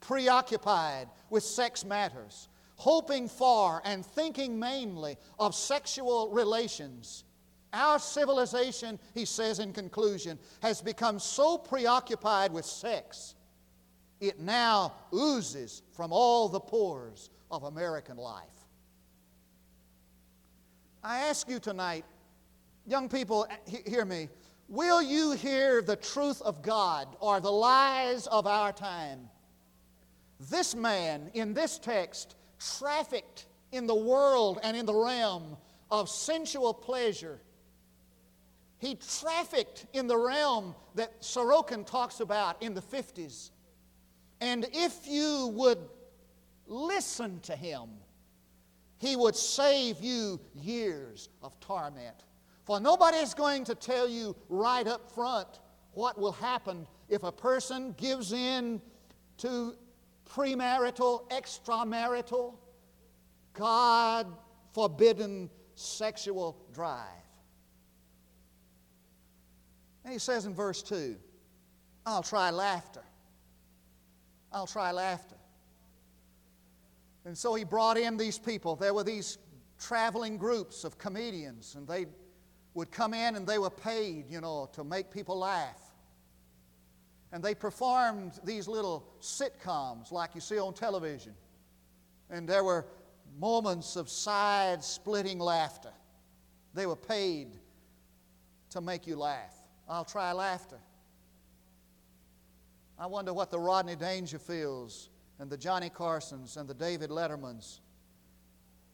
preoccupied 0.00 1.08
with 1.30 1.42
sex 1.42 1.84
matters, 1.84 2.48
hoping 2.76 3.28
for 3.28 3.82
and 3.84 4.04
thinking 4.04 4.58
mainly 4.58 5.16
of 5.38 5.54
sexual 5.54 6.30
relations. 6.30 7.24
Our 7.72 7.98
civilization, 7.98 8.98
he 9.14 9.24
says 9.24 9.58
in 9.58 9.72
conclusion, 9.72 10.38
has 10.62 10.80
become 10.80 11.18
so 11.18 11.58
preoccupied 11.58 12.52
with 12.52 12.64
sex 12.64 13.34
it 14.20 14.40
now 14.40 14.94
oozes 15.14 15.82
from 15.92 16.12
all 16.12 16.48
the 16.48 16.60
pores 16.60 17.30
of 17.50 17.64
American 17.64 18.16
life. 18.16 18.44
I 21.02 21.18
ask 21.20 21.48
you 21.48 21.58
tonight, 21.58 22.04
young 22.86 23.08
people, 23.08 23.46
eh, 23.50 23.78
hear 23.86 24.04
me. 24.04 24.28
Will 24.68 25.00
you 25.00 25.32
hear 25.32 25.82
the 25.82 25.96
truth 25.96 26.42
of 26.42 26.62
God 26.62 27.14
or 27.20 27.40
the 27.40 27.52
lies 27.52 28.26
of 28.26 28.46
our 28.46 28.72
time? 28.72 29.28
This 30.50 30.74
man 30.74 31.30
in 31.34 31.54
this 31.54 31.78
text 31.78 32.34
trafficked 32.58 33.46
in 33.72 33.86
the 33.86 33.94
world 33.94 34.58
and 34.62 34.76
in 34.76 34.86
the 34.86 34.94
realm 34.94 35.56
of 35.90 36.08
sensual 36.08 36.74
pleasure. 36.74 37.40
He 38.78 38.96
trafficked 38.96 39.86
in 39.92 40.06
the 40.06 40.16
realm 40.16 40.74
that 40.94 41.22
Sorokin 41.22 41.86
talks 41.86 42.20
about 42.20 42.62
in 42.62 42.74
the 42.74 42.82
50s. 42.82 43.50
And 44.40 44.66
if 44.72 45.06
you 45.06 45.50
would 45.54 45.78
listen 46.66 47.40
to 47.40 47.56
him, 47.56 47.88
he 48.98 49.16
would 49.16 49.36
save 49.36 50.00
you 50.00 50.40
years 50.54 51.28
of 51.42 51.58
torment. 51.60 52.24
For 52.64 52.80
nobody 52.80 53.18
is 53.18 53.34
going 53.34 53.64
to 53.64 53.74
tell 53.74 54.08
you 54.08 54.34
right 54.48 54.86
up 54.86 55.10
front 55.12 55.60
what 55.92 56.18
will 56.18 56.32
happen 56.32 56.86
if 57.08 57.22
a 57.22 57.32
person 57.32 57.94
gives 57.96 58.32
in 58.32 58.80
to 59.38 59.74
premarital, 60.28 61.28
extramarital, 61.30 62.54
God 63.52 64.26
forbidden 64.72 65.50
sexual 65.74 66.56
drive. 66.72 67.06
And 70.04 70.12
he 70.12 70.18
says 70.18 70.46
in 70.46 70.54
verse 70.54 70.82
2 70.82 71.16
I'll 72.04 72.22
try 72.22 72.50
laughter. 72.50 73.02
I'll 74.52 74.66
try 74.66 74.92
laughter. 74.92 75.36
And 77.24 77.36
so 77.36 77.54
he 77.54 77.64
brought 77.64 77.98
in 77.98 78.16
these 78.16 78.38
people. 78.38 78.76
There 78.76 78.94
were 78.94 79.02
these 79.02 79.38
traveling 79.78 80.36
groups 80.38 80.84
of 80.84 80.96
comedians, 80.96 81.74
and 81.74 81.86
they 81.86 82.06
would 82.74 82.92
come 82.92 83.14
in 83.14 83.36
and 83.36 83.46
they 83.46 83.58
were 83.58 83.70
paid, 83.70 84.30
you 84.30 84.40
know, 84.40 84.68
to 84.74 84.84
make 84.84 85.10
people 85.10 85.38
laugh. 85.38 85.85
And 87.36 87.44
they 87.44 87.54
performed 87.54 88.40
these 88.44 88.66
little 88.66 89.06
sitcoms 89.20 90.10
like 90.10 90.34
you 90.34 90.40
see 90.40 90.58
on 90.58 90.72
television. 90.72 91.34
And 92.30 92.48
there 92.48 92.64
were 92.64 92.86
moments 93.38 93.96
of 93.96 94.08
side 94.08 94.82
splitting 94.82 95.38
laughter. 95.38 95.92
They 96.72 96.86
were 96.86 96.96
paid 96.96 97.48
to 98.70 98.80
make 98.80 99.06
you 99.06 99.16
laugh. 99.16 99.54
I'll 99.86 100.06
try 100.06 100.32
laughter. 100.32 100.78
I 102.98 103.04
wonder 103.04 103.34
what 103.34 103.50
the 103.50 103.58
Rodney 103.58 103.96
Dangerfields 103.96 105.08
and 105.38 105.50
the 105.50 105.58
Johnny 105.58 105.90
Carsons 105.90 106.56
and 106.56 106.66
the 106.66 106.72
David 106.72 107.10
Lettermans 107.10 107.80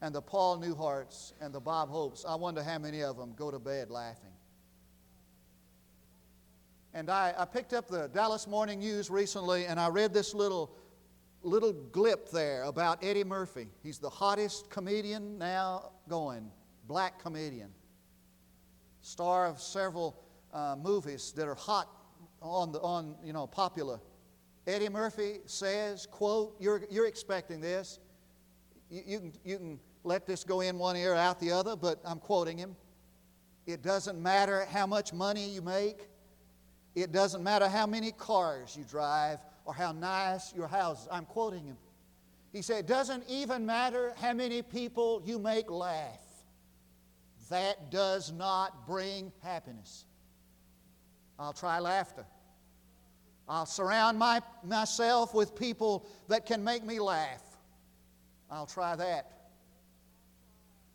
and 0.00 0.12
the 0.12 0.20
Paul 0.20 0.58
Newharts 0.58 1.32
and 1.40 1.54
the 1.54 1.60
Bob 1.60 1.90
Hopes, 1.90 2.24
I 2.26 2.34
wonder 2.34 2.64
how 2.64 2.80
many 2.80 3.04
of 3.04 3.16
them 3.16 3.34
go 3.36 3.52
to 3.52 3.60
bed 3.60 3.88
laughing. 3.88 4.31
And 6.94 7.10
I, 7.10 7.34
I 7.38 7.44
picked 7.46 7.72
up 7.72 7.88
the 7.88 8.08
Dallas 8.08 8.46
Morning 8.46 8.80
News 8.80 9.08
recently 9.08 9.64
and 9.64 9.80
I 9.80 9.88
read 9.88 10.12
this 10.12 10.34
little, 10.34 10.76
little 11.42 11.72
glip 11.72 12.30
there 12.30 12.64
about 12.64 13.02
Eddie 13.02 13.24
Murphy. 13.24 13.68
He's 13.82 13.98
the 13.98 14.10
hottest 14.10 14.68
comedian 14.68 15.38
now 15.38 15.92
going, 16.08 16.50
black 16.86 17.18
comedian. 17.18 17.70
Star 19.00 19.46
of 19.46 19.58
several 19.58 20.22
uh, 20.52 20.76
movies 20.80 21.32
that 21.32 21.48
are 21.48 21.54
hot 21.54 21.88
on, 22.42 22.72
the, 22.72 22.80
on 22.80 23.16
you 23.24 23.32
know, 23.32 23.46
popular. 23.46 23.98
Eddie 24.66 24.90
Murphy 24.90 25.38
says, 25.46 26.06
quote, 26.06 26.54
you're, 26.60 26.82
you're 26.90 27.06
expecting 27.06 27.60
this. 27.60 28.00
You, 28.90 29.02
you, 29.06 29.18
can, 29.18 29.32
you 29.44 29.56
can 29.56 29.80
let 30.04 30.26
this 30.26 30.44
go 30.44 30.60
in 30.60 30.78
one 30.78 30.96
ear, 30.96 31.14
out 31.14 31.40
the 31.40 31.52
other, 31.52 31.74
but 31.74 32.00
I'm 32.04 32.18
quoting 32.18 32.58
him. 32.58 32.76
It 33.66 33.82
doesn't 33.82 34.20
matter 34.20 34.66
how 34.70 34.86
much 34.86 35.12
money 35.12 35.48
you 35.48 35.62
make. 35.62 36.08
It 36.94 37.12
doesn't 37.12 37.42
matter 37.42 37.68
how 37.68 37.86
many 37.86 38.12
cars 38.12 38.76
you 38.76 38.84
drive 38.84 39.38
or 39.64 39.72
how 39.74 39.92
nice 39.92 40.52
your 40.54 40.68
house. 40.68 41.08
I'm 41.10 41.24
quoting 41.24 41.64
him. 41.64 41.76
He 42.52 42.60
said, 42.60 42.80
It 42.80 42.86
doesn't 42.86 43.24
even 43.28 43.64
matter 43.64 44.12
how 44.16 44.34
many 44.34 44.62
people 44.62 45.22
you 45.24 45.38
make 45.38 45.70
laugh. 45.70 46.20
That 47.48 47.90
does 47.90 48.32
not 48.32 48.86
bring 48.86 49.32
happiness. 49.42 50.04
I'll 51.38 51.52
try 51.52 51.78
laughter. 51.78 52.24
I'll 53.48 53.66
surround 53.66 54.18
my, 54.18 54.40
myself 54.62 55.34
with 55.34 55.56
people 55.56 56.06
that 56.28 56.46
can 56.46 56.62
make 56.62 56.84
me 56.84 57.00
laugh. 57.00 57.42
I'll 58.50 58.66
try 58.66 58.96
that. 58.96 59.50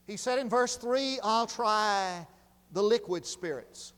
He 0.06 0.16
said 0.16 0.40
in 0.40 0.50
verse 0.50 0.78
3, 0.78 1.20
I'll 1.22 1.48
try 1.48 2.26
the 2.72 2.82
liquid 2.82 3.26
spirits. 3.26 3.94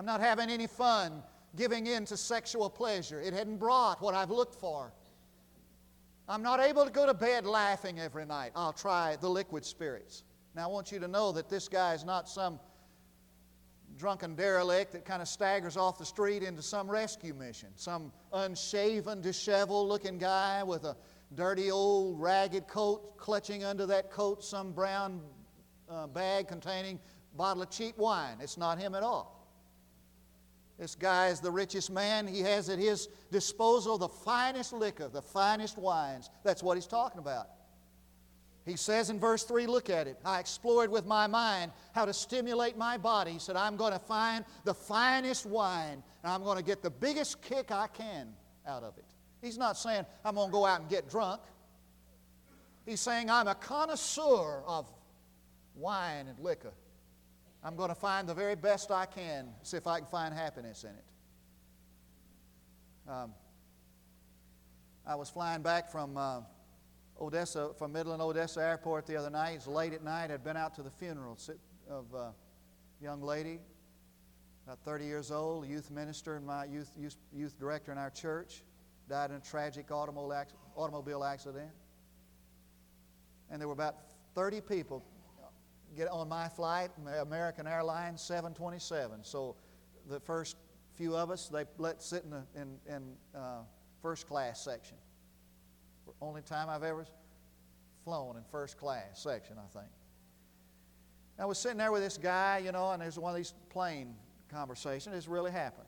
I'm 0.00 0.06
not 0.06 0.22
having 0.22 0.48
any 0.48 0.66
fun 0.66 1.22
giving 1.54 1.86
in 1.86 2.06
to 2.06 2.16
sexual 2.16 2.70
pleasure. 2.70 3.20
It 3.20 3.34
hadn't 3.34 3.58
brought 3.58 4.00
what 4.00 4.14
I've 4.14 4.30
looked 4.30 4.58
for. 4.58 4.94
I'm 6.26 6.42
not 6.42 6.58
able 6.58 6.86
to 6.86 6.90
go 6.90 7.04
to 7.04 7.12
bed 7.12 7.44
laughing 7.44 8.00
every 8.00 8.24
night. 8.24 8.52
I'll 8.56 8.72
try 8.72 9.16
the 9.20 9.28
liquid 9.28 9.62
spirits. 9.62 10.22
Now, 10.54 10.64
I 10.64 10.72
want 10.72 10.90
you 10.90 11.00
to 11.00 11.06
know 11.06 11.32
that 11.32 11.50
this 11.50 11.68
guy 11.68 11.92
is 11.92 12.02
not 12.02 12.30
some 12.30 12.58
drunken 13.98 14.36
derelict 14.36 14.92
that 14.92 15.04
kind 15.04 15.20
of 15.20 15.28
staggers 15.28 15.76
off 15.76 15.98
the 15.98 16.06
street 16.06 16.42
into 16.42 16.62
some 16.62 16.90
rescue 16.90 17.34
mission. 17.34 17.68
Some 17.76 18.10
unshaven, 18.32 19.20
disheveled 19.20 19.86
looking 19.86 20.16
guy 20.16 20.62
with 20.62 20.84
a 20.84 20.96
dirty 21.34 21.70
old 21.70 22.18
ragged 22.18 22.66
coat, 22.68 23.18
clutching 23.18 23.64
under 23.64 23.84
that 23.84 24.10
coat 24.10 24.42
some 24.42 24.72
brown 24.72 25.20
uh, 25.90 26.06
bag 26.06 26.48
containing 26.48 26.98
a 27.34 27.36
bottle 27.36 27.62
of 27.62 27.68
cheap 27.68 27.98
wine. 27.98 28.38
It's 28.40 28.56
not 28.56 28.78
him 28.78 28.94
at 28.94 29.02
all. 29.02 29.39
This 30.80 30.94
guy 30.94 31.28
is 31.28 31.40
the 31.40 31.50
richest 31.50 31.90
man. 31.90 32.26
He 32.26 32.40
has 32.40 32.70
at 32.70 32.78
his 32.78 33.08
disposal 33.30 33.98
the 33.98 34.08
finest 34.08 34.72
liquor, 34.72 35.08
the 35.08 35.20
finest 35.20 35.76
wines. 35.76 36.30
That's 36.42 36.62
what 36.62 36.78
he's 36.78 36.86
talking 36.86 37.18
about. 37.18 37.48
He 38.64 38.76
says 38.76 39.10
in 39.10 39.20
verse 39.20 39.44
3, 39.44 39.66
look 39.66 39.90
at 39.90 40.06
it. 40.06 40.18
I 40.24 40.40
explored 40.40 40.90
with 40.90 41.04
my 41.04 41.26
mind 41.26 41.72
how 41.92 42.06
to 42.06 42.14
stimulate 42.14 42.78
my 42.78 42.96
body. 42.96 43.32
He 43.32 43.38
said, 43.38 43.56
I'm 43.56 43.76
going 43.76 43.92
to 43.92 43.98
find 43.98 44.42
the 44.64 44.72
finest 44.72 45.44
wine 45.44 46.02
and 46.22 46.32
I'm 46.32 46.42
going 46.42 46.56
to 46.56 46.64
get 46.64 46.82
the 46.82 46.90
biggest 46.90 47.42
kick 47.42 47.70
I 47.70 47.86
can 47.86 48.28
out 48.66 48.82
of 48.82 48.96
it. 48.96 49.04
He's 49.42 49.58
not 49.58 49.76
saying 49.76 50.06
I'm 50.24 50.34
going 50.34 50.48
to 50.48 50.52
go 50.52 50.64
out 50.64 50.80
and 50.80 50.88
get 50.88 51.10
drunk. 51.10 51.42
He's 52.86 53.00
saying 53.00 53.28
I'm 53.28 53.48
a 53.48 53.54
connoisseur 53.54 54.62
of 54.66 54.90
wine 55.74 56.26
and 56.26 56.38
liquor. 56.38 56.72
I'm 57.62 57.76
going 57.76 57.90
to 57.90 57.94
find 57.94 58.26
the 58.26 58.34
very 58.34 58.54
best 58.54 58.90
I 58.90 59.04
can, 59.04 59.48
see 59.62 59.76
if 59.76 59.86
I 59.86 59.98
can 59.98 60.08
find 60.08 60.34
happiness 60.34 60.84
in 60.84 60.90
it. 60.90 61.04
Um, 63.10 63.34
I 65.06 65.14
was 65.14 65.28
flying 65.28 65.60
back 65.60 65.90
from 65.90 66.16
uh, 66.16 66.40
Odessa, 67.20 67.70
from 67.78 67.92
Midland 67.92 68.22
Odessa 68.22 68.60
Airport 68.60 69.06
the 69.06 69.16
other 69.16 69.28
night. 69.28 69.52
It 69.52 69.56
was 69.56 69.66
late 69.66 69.92
at 69.92 70.02
night. 70.02 70.30
I'd 70.30 70.42
been 70.42 70.56
out 70.56 70.74
to 70.76 70.82
the 70.82 70.90
funeral 70.90 71.38
of 71.90 72.04
a 72.14 72.32
young 73.02 73.20
lady, 73.20 73.58
about 74.66 74.78
30 74.84 75.04
years 75.04 75.30
old, 75.30 75.66
youth 75.66 75.90
minister 75.90 76.36
and 76.36 76.46
my 76.46 76.64
youth, 76.64 76.90
youth, 76.98 77.16
youth 77.32 77.58
director 77.58 77.92
in 77.92 77.98
our 77.98 78.10
church. 78.10 78.62
Died 79.08 79.30
in 79.30 79.36
a 79.36 79.40
tragic 79.40 79.90
automobile 79.90 81.24
accident. 81.24 81.70
And 83.50 83.60
there 83.60 83.68
were 83.68 83.74
about 83.74 83.96
30 84.34 84.60
people 84.60 85.04
get 85.96 86.08
on 86.08 86.28
my 86.28 86.48
flight, 86.48 86.90
American 87.20 87.66
Airlines 87.66 88.20
727. 88.22 89.24
So 89.24 89.56
the 90.08 90.20
first 90.20 90.56
few 90.94 91.16
of 91.16 91.30
us, 91.30 91.48
they 91.48 91.64
let 91.78 92.02
sit 92.02 92.24
in 92.24 92.30
the 92.30 92.42
in, 92.54 92.78
in, 92.86 93.16
uh, 93.34 93.62
first 94.02 94.26
class 94.26 94.62
section. 94.62 94.96
Only 96.20 96.42
time 96.42 96.68
I've 96.68 96.82
ever 96.82 97.06
flown 98.04 98.36
in 98.36 98.42
first 98.50 98.78
class 98.78 99.22
section, 99.22 99.56
I 99.58 99.66
think. 99.78 99.90
I 101.38 101.46
was 101.46 101.58
sitting 101.58 101.78
there 101.78 101.92
with 101.92 102.02
this 102.02 102.18
guy, 102.18 102.58
you 102.58 102.72
know, 102.72 102.90
and 102.90 103.00
there's 103.00 103.18
one 103.18 103.30
of 103.30 103.36
these 103.36 103.54
plane 103.70 104.14
conversations. 104.50 105.14
This 105.14 105.28
really 105.28 105.50
happened. 105.50 105.86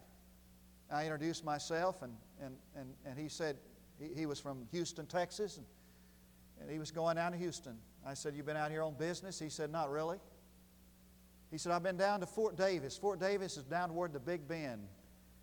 I 0.91 1.03
introduced 1.03 1.45
myself, 1.45 2.03
and, 2.03 2.13
and, 2.43 2.55
and, 2.77 2.95
and 3.05 3.19
he 3.19 3.29
said 3.29 3.57
he, 3.99 4.15
he 4.15 4.27
was 4.27 4.39
from 4.39 4.67
Houston, 4.73 5.07
Texas, 5.07 5.57
and, 5.57 5.67
and 6.61 6.71
he 6.71 6.79
was 6.79 6.91
going 6.91 7.17
down 7.17 7.33
to 7.33 7.39
Houston. 7.39 7.77
I 8.07 8.15
said, 8.15 8.35
"You've 8.35 8.47
been 8.47 8.57
out 8.57 8.71
here 8.71 8.83
on 8.83 8.95
business? 8.95 9.39
He 9.39 9.49
said, 9.49 9.71
Not 9.71 9.91
really. 9.91 10.19
He 11.53 11.59
said, 11.59 11.71
I've 11.71 11.83
been 11.83 11.99
down 11.99 12.21
to 12.21 12.27
Fort 12.27 12.57
Davis. 12.57 12.97
Fort 12.97 13.21
Davis 13.21 13.59
is 13.59 13.65
down 13.65 13.91
toward 13.91 14.15
the 14.15 14.19
Big 14.19 14.49
Bend. 14.49 14.89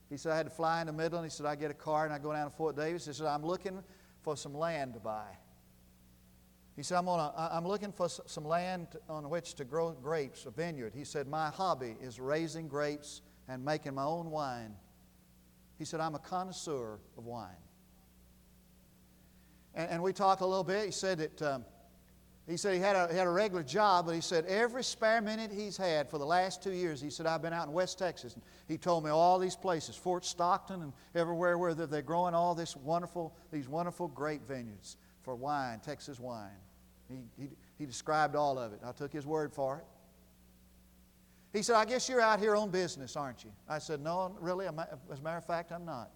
He 0.10 0.18
said, 0.18 0.32
I 0.32 0.38
had 0.38 0.48
to 0.48 0.52
fly 0.52 0.82
into 0.82 0.92
Midland. 0.92 1.24
He 1.24 1.30
said, 1.30 1.46
I 1.46 1.56
get 1.56 1.70
a 1.70 1.76
car 1.76 2.04
and 2.06 2.12
I 2.12 2.18
go 2.18 2.34
down 2.34 2.50
to 2.50 2.56
Fort 2.56 2.76
Davis. 2.76 3.06
He 3.06 3.14
said, 3.14 3.28
I'm 3.28 3.46
looking 3.46 3.84
for 4.24 4.36
some 4.36 4.56
land 4.56 4.96
to 4.96 5.00
buy. 5.00 5.28
He 6.76 6.82
said, 6.82 6.98
I'm, 6.98 7.06
gonna, 7.06 7.32
I'm 7.38 7.68
looking 7.68 7.92
for 7.92 8.10
some 8.10 8.44
land 8.44 8.88
on 9.08 9.30
which 9.30 9.54
to 9.56 9.66
grow 9.66 9.92
grapes, 9.92 10.48
a 10.48 10.50
vineyard. 10.52 10.94
He 10.96 11.04
said, 11.04 11.28
My 11.28 11.50
hobby 11.50 11.96
is 12.02 12.20
raising 12.20 12.68
grapes 12.68 13.22
and 13.48 13.64
making 13.64 13.94
my 13.94 14.06
own 14.06 14.32
wine. 14.32 14.74
He 15.78 15.86
said, 15.86 16.00
I'm 16.00 16.16
a 16.16 16.20
connoisseur 16.20 17.00
of 17.20 17.26
wine. 17.26 17.50
And, 19.76 19.92
and 19.92 20.04
we 20.04 20.12
talked 20.12 20.42
a 20.42 20.46
little 20.48 20.64
bit. 20.64 20.86
He 20.86 20.92
said 20.92 21.20
that. 21.20 21.42
Um, 21.44 21.66
he 22.50 22.58
said 22.58 22.74
he 22.74 22.80
had, 22.80 22.96
a, 22.96 23.08
he 23.12 23.18
had 23.18 23.28
a 23.28 23.32
regular 23.32 23.64
job, 23.64 24.08
but 24.08 24.16
he 24.16 24.22
said 24.22 24.46
every 24.46 24.84
spare 24.84 25.22
minute 25.22 25.52
he's 25.52 25.78
had 25.78 26.10
for 26.10 26.18
the 26.18 26.26
last 26.26 26.64
two 26.64 26.72
years, 26.72 27.00
he 27.00 27.10
said, 27.10 27.28
I've 27.28 27.42
been 27.42 27.54
out 27.54 27.68
in 27.68 27.74
West 27.74 28.00
Texas. 28.00 28.34
And 28.34 28.44
he 28.68 28.78
told 28.78 29.04
me 29.04 29.12
all 29.12 29.38
these 29.38 29.56
places, 29.56 29.96
Fort 29.96 30.26
Stockton 30.26 30.82
and 30.82 30.94
everywhere 31.14 31.58
where 31.58 31.74
they're 31.74 32.02
growing 32.02 32.34
all 32.34 32.56
this 32.56 32.76
wonderful, 32.76 33.36
these 33.52 33.68
wonderful 33.68 34.08
grape 34.08 34.48
vineyards 34.48 34.98
for 35.22 35.36
wine, 35.36 35.80
Texas 35.80 36.20
wine. 36.20 36.50
He, 37.08 37.18
he, 37.38 37.50
he 37.78 37.86
described 37.86 38.36
all 38.36 38.58
of 38.58 38.74
it. 38.74 38.80
I 38.84 38.94
took 38.94 39.14
his 39.14 39.28
word 39.28 39.54
for 39.54 39.78
it. 39.78 39.86
He 41.54 41.64
said, 41.64 41.76
I 41.76 41.86
guess 41.86 42.08
you're 42.08 42.22
out 42.22 42.40
here 42.40 42.56
on 42.56 42.70
business, 42.70 43.16
aren't 43.16 43.44
you? 43.44 43.52
I 43.68 43.80
said, 43.80 44.02
No, 44.02 44.36
really. 44.40 44.68
As 44.68 45.20
a 45.20 45.24
matter 45.24 45.38
of 45.38 45.46
fact, 45.46 45.72
I'm 45.72 45.86
not. 45.86 46.12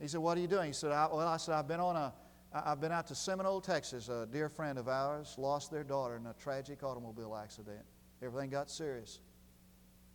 He 0.00 0.08
said, 0.08 0.20
What 0.20 0.38
are 0.38 0.40
you 0.40 0.46
doing? 0.46 0.68
He 0.68 0.72
said, 0.72 0.90
Well, 0.90 1.20
I 1.20 1.36
said, 1.36 1.54
I've 1.54 1.66
been 1.66 1.80
on 1.80 1.96
a 1.96 2.12
I've 2.54 2.80
been 2.80 2.92
out 2.92 3.08
to 3.08 3.16
Seminole, 3.16 3.60
Texas. 3.60 4.08
A 4.08 4.28
dear 4.30 4.48
friend 4.48 4.78
of 4.78 4.86
ours 4.86 5.34
lost 5.38 5.72
their 5.72 5.82
daughter 5.82 6.14
in 6.16 6.26
a 6.26 6.34
tragic 6.34 6.84
automobile 6.84 7.34
accident. 7.34 7.80
Everything 8.22 8.48
got 8.48 8.70
serious. 8.70 9.18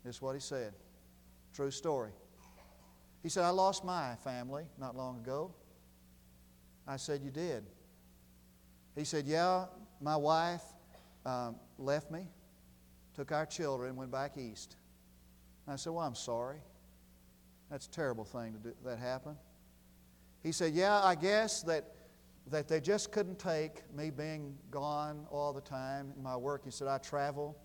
This 0.06 0.16
is 0.16 0.22
what 0.22 0.36
he 0.36 0.40
said. 0.40 0.74
True 1.54 1.70
story. 1.70 2.12
He 3.24 3.28
said, 3.28 3.44
I 3.44 3.50
lost 3.50 3.84
my 3.84 4.16
family 4.24 4.64
not 4.80 4.96
long 4.96 5.18
ago. 5.18 5.54
I 6.88 6.96
said, 6.96 7.22
You 7.22 7.30
did. 7.30 7.66
He 8.96 9.04
said, 9.04 9.26
Yeah, 9.26 9.66
my 10.00 10.16
wife 10.16 10.64
um, 11.26 11.58
left 11.78 12.10
me, 12.10 12.26
took 13.16 13.34
our 13.34 13.46
children, 13.46 13.98
went 13.98 14.12
back 14.12 14.38
east. 14.38 14.78
I 15.68 15.76
said, 15.76 15.92
Well, 15.92 16.06
I'm 16.06 16.16
sorry. 16.16 16.62
That's 17.70 17.86
a 17.88 17.92
terrible 17.92 18.24
thing 18.24 18.54
to 18.54 18.60
do, 18.60 18.74
that 18.86 18.98
happened. 18.98 19.36
He 20.42 20.54
said, 20.54 20.72
Yeah, 20.72 21.02
I 21.04 21.16
guess 21.16 21.64
that 21.64 21.96
that 22.50 22.68
they 22.68 22.80
just 22.80 23.12
couldn't 23.12 23.38
take 23.38 23.84
me 23.94 24.10
being 24.10 24.58
gone 24.72 25.26
all 25.30 25.54
the 25.54 25.62
time 25.62 26.14
in 26.16 26.24
my 26.24 26.36
work. 26.36 26.64
He 26.66 26.72
said, 26.72 26.88
I 26.88 26.98
travel. 26.98 27.58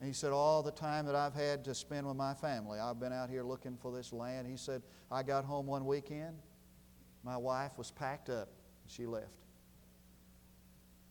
And 0.00 0.06
he 0.06 0.12
said, 0.12 0.32
All 0.32 0.62
the 0.62 0.72
time 0.72 1.06
that 1.06 1.14
I've 1.14 1.34
had 1.34 1.64
to 1.64 1.74
spend 1.74 2.06
with 2.06 2.16
my 2.16 2.34
family, 2.34 2.78
I've 2.78 3.00
been 3.00 3.12
out 3.12 3.30
here 3.30 3.42
looking 3.42 3.76
for 3.76 3.92
this 3.92 4.12
land. 4.12 4.46
He 4.46 4.56
said, 4.56 4.82
I 5.10 5.22
got 5.22 5.44
home 5.44 5.66
one 5.66 5.86
weekend, 5.86 6.36
my 7.24 7.36
wife 7.36 7.72
was 7.76 7.90
packed 7.90 8.28
up, 8.28 8.48
and 8.82 8.90
she 8.90 9.06
left. 9.06 9.26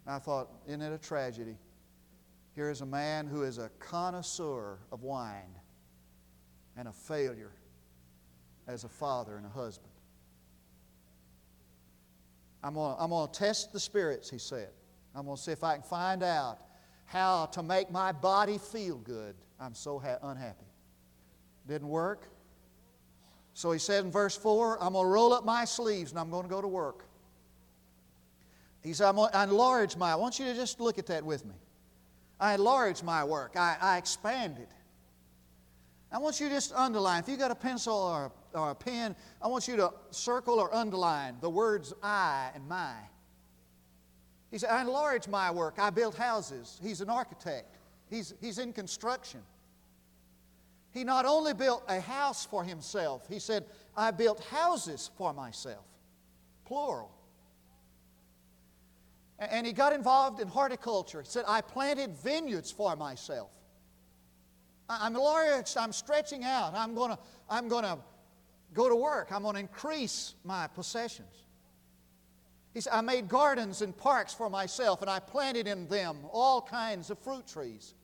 I 0.06 0.20
thought, 0.20 0.50
Isn't 0.68 0.82
it 0.82 0.94
a 0.94 0.98
tragedy? 0.98 1.58
Here 2.56 2.72
is 2.72 2.82
a 2.82 2.86
man 2.86 3.28
who 3.28 3.44
is 3.44 3.58
a 3.58 3.70
connoisseur 3.78 4.80
of 4.92 5.04
wine 5.04 5.60
and 6.76 6.88
a 6.88 6.94
failure 6.94 7.52
as 8.68 8.84
a 8.84 8.90
father 8.90 9.38
and 9.38 9.46
a 9.46 9.50
husband. 9.50 9.87
I'm 12.64 12.74
going 12.74 12.96
I'm 13.00 13.10
to 13.10 13.28
test 13.32 13.74
the 13.74 13.80
spirits, 13.80 14.30
he 14.30 14.38
said. 14.38 14.70
I'm 15.16 15.26
going 15.26 15.38
to 15.38 15.42
see 15.42 15.52
if 15.52 15.64
I 15.64 15.76
can 15.76 15.84
find 15.84 16.24
out 16.24 16.60
how 17.06 17.48
to 17.48 17.64
make 17.64 17.90
my 17.92 18.12
body 18.12 18.58
feel 18.58 18.98
good. 18.98 19.36
I'm 19.60 19.74
so 19.74 20.00
ha- 20.00 20.20
unhappy. 20.22 20.66
Didn't 21.68 21.88
work. 21.88 22.28
So 23.54 23.72
he 23.72 23.80
said 23.80 24.06
in 24.06 24.12
verse 24.12 24.38
4, 24.38 24.84
I'm 24.84 24.94
going 24.94 25.06
to 25.06 25.10
roll 25.10 25.34
up 25.34 25.44
my 25.44 25.66
sleeves 25.66 26.12
and 26.12 26.20
I'm 26.20 26.30
going 26.30 26.44
to 26.44 26.50
go 26.50 26.62
to 26.62 26.68
work. 26.68 27.06
He 28.84 28.94
said, 28.94 29.08
I'm 29.08 29.16
going 29.16 29.32
to 29.32 29.44
enlarge 29.44 29.98
my, 29.98 30.12
I 30.12 30.16
want 30.16 30.38
you 30.38 30.46
to 30.46 30.54
just 30.54 30.80
look 30.80 31.00
at 31.00 31.08
that 31.08 31.24
with 31.24 31.46
me. 31.46 31.56
I 32.40 32.54
enlarge 32.54 33.02
my 33.02 33.24
work, 33.24 33.58
I, 33.58 33.76
I 33.82 33.98
expand 33.98 34.60
it. 34.60 34.70
I 36.12 36.20
want 36.20 36.40
you 36.40 36.48
to 36.48 36.54
just 36.54 36.72
underline. 36.74 37.22
If 37.22 37.28
you 37.28 37.36
got 37.36 37.52
a 37.52 37.56
pencil 37.56 37.96
or 37.96 38.26
a, 38.26 38.32
or 38.58 38.72
a 38.72 38.76
pen, 38.76 39.16
I 39.42 39.48
want 39.48 39.68
you 39.68 39.76
to 39.78 39.92
circle 40.12 40.60
or 40.60 40.74
underline 40.74 41.38
the 41.42 41.50
words 41.50 41.94
I 42.02 42.50
and 42.56 42.68
my. 42.68 42.94
He 44.52 44.58
said, 44.58 44.70
I 44.70 44.82
enlarged 44.82 45.28
my 45.28 45.52
work. 45.52 45.76
I 45.78 45.90
built 45.90 46.16
houses. 46.16 46.80
He's 46.82 47.02
an 47.02 47.10
architect, 47.10 47.78
he's, 48.10 48.34
he's 48.42 48.60
in 48.60 48.74
construction. 48.74 49.42
He 50.92 51.04
not 51.04 51.26
only 51.26 51.54
built 51.54 51.84
a 51.88 52.00
house 52.00 52.46
for 52.46 52.64
himself, 52.64 53.28
he 53.30 53.38
said, 53.38 53.66
I 53.96 54.10
built 54.10 54.44
houses 54.46 55.12
for 55.16 55.32
myself, 55.32 55.86
plural. 56.66 57.12
And 59.38 59.68
he 59.68 59.74
got 59.74 59.94
involved 59.94 60.40
in 60.40 60.48
horticulture. 60.48 61.22
He 61.22 61.28
said, 61.28 61.44
I 61.48 61.62
planted 61.62 62.18
vineyards 62.18 62.72
for 62.72 62.96
myself. 62.96 63.52
I'm 64.90 65.14
large, 65.14 65.76
I'm 65.78 65.92
stretching 65.92 66.44
out. 66.44 66.74
I'm 66.74 66.96
going 66.96 67.12
to 67.12 67.20
I'm 67.50 67.70
to 67.70 68.00
go 68.74 68.90
to 68.90 68.96
work. 68.96 69.32
I'm 69.32 69.44
going 69.44 69.56
to 69.56 69.60
increase 69.60 70.36
my 70.44 70.68
possessions. 70.68 71.46
He 72.74 72.82
said, 72.82 72.94
I 72.94 73.02
made 73.02 73.28
gardens 73.28 73.82
and 73.82 73.96
parks 73.98 74.34
for 74.34 74.50
myself, 74.50 75.02
and 75.02 75.10
I 75.10 75.20
planted 75.20 75.68
in 75.68 75.88
them 75.88 76.18
all 76.32 76.62
kinds 76.62 77.10
of 77.10 77.18
fruit 77.20 77.48
trees. 77.48 77.96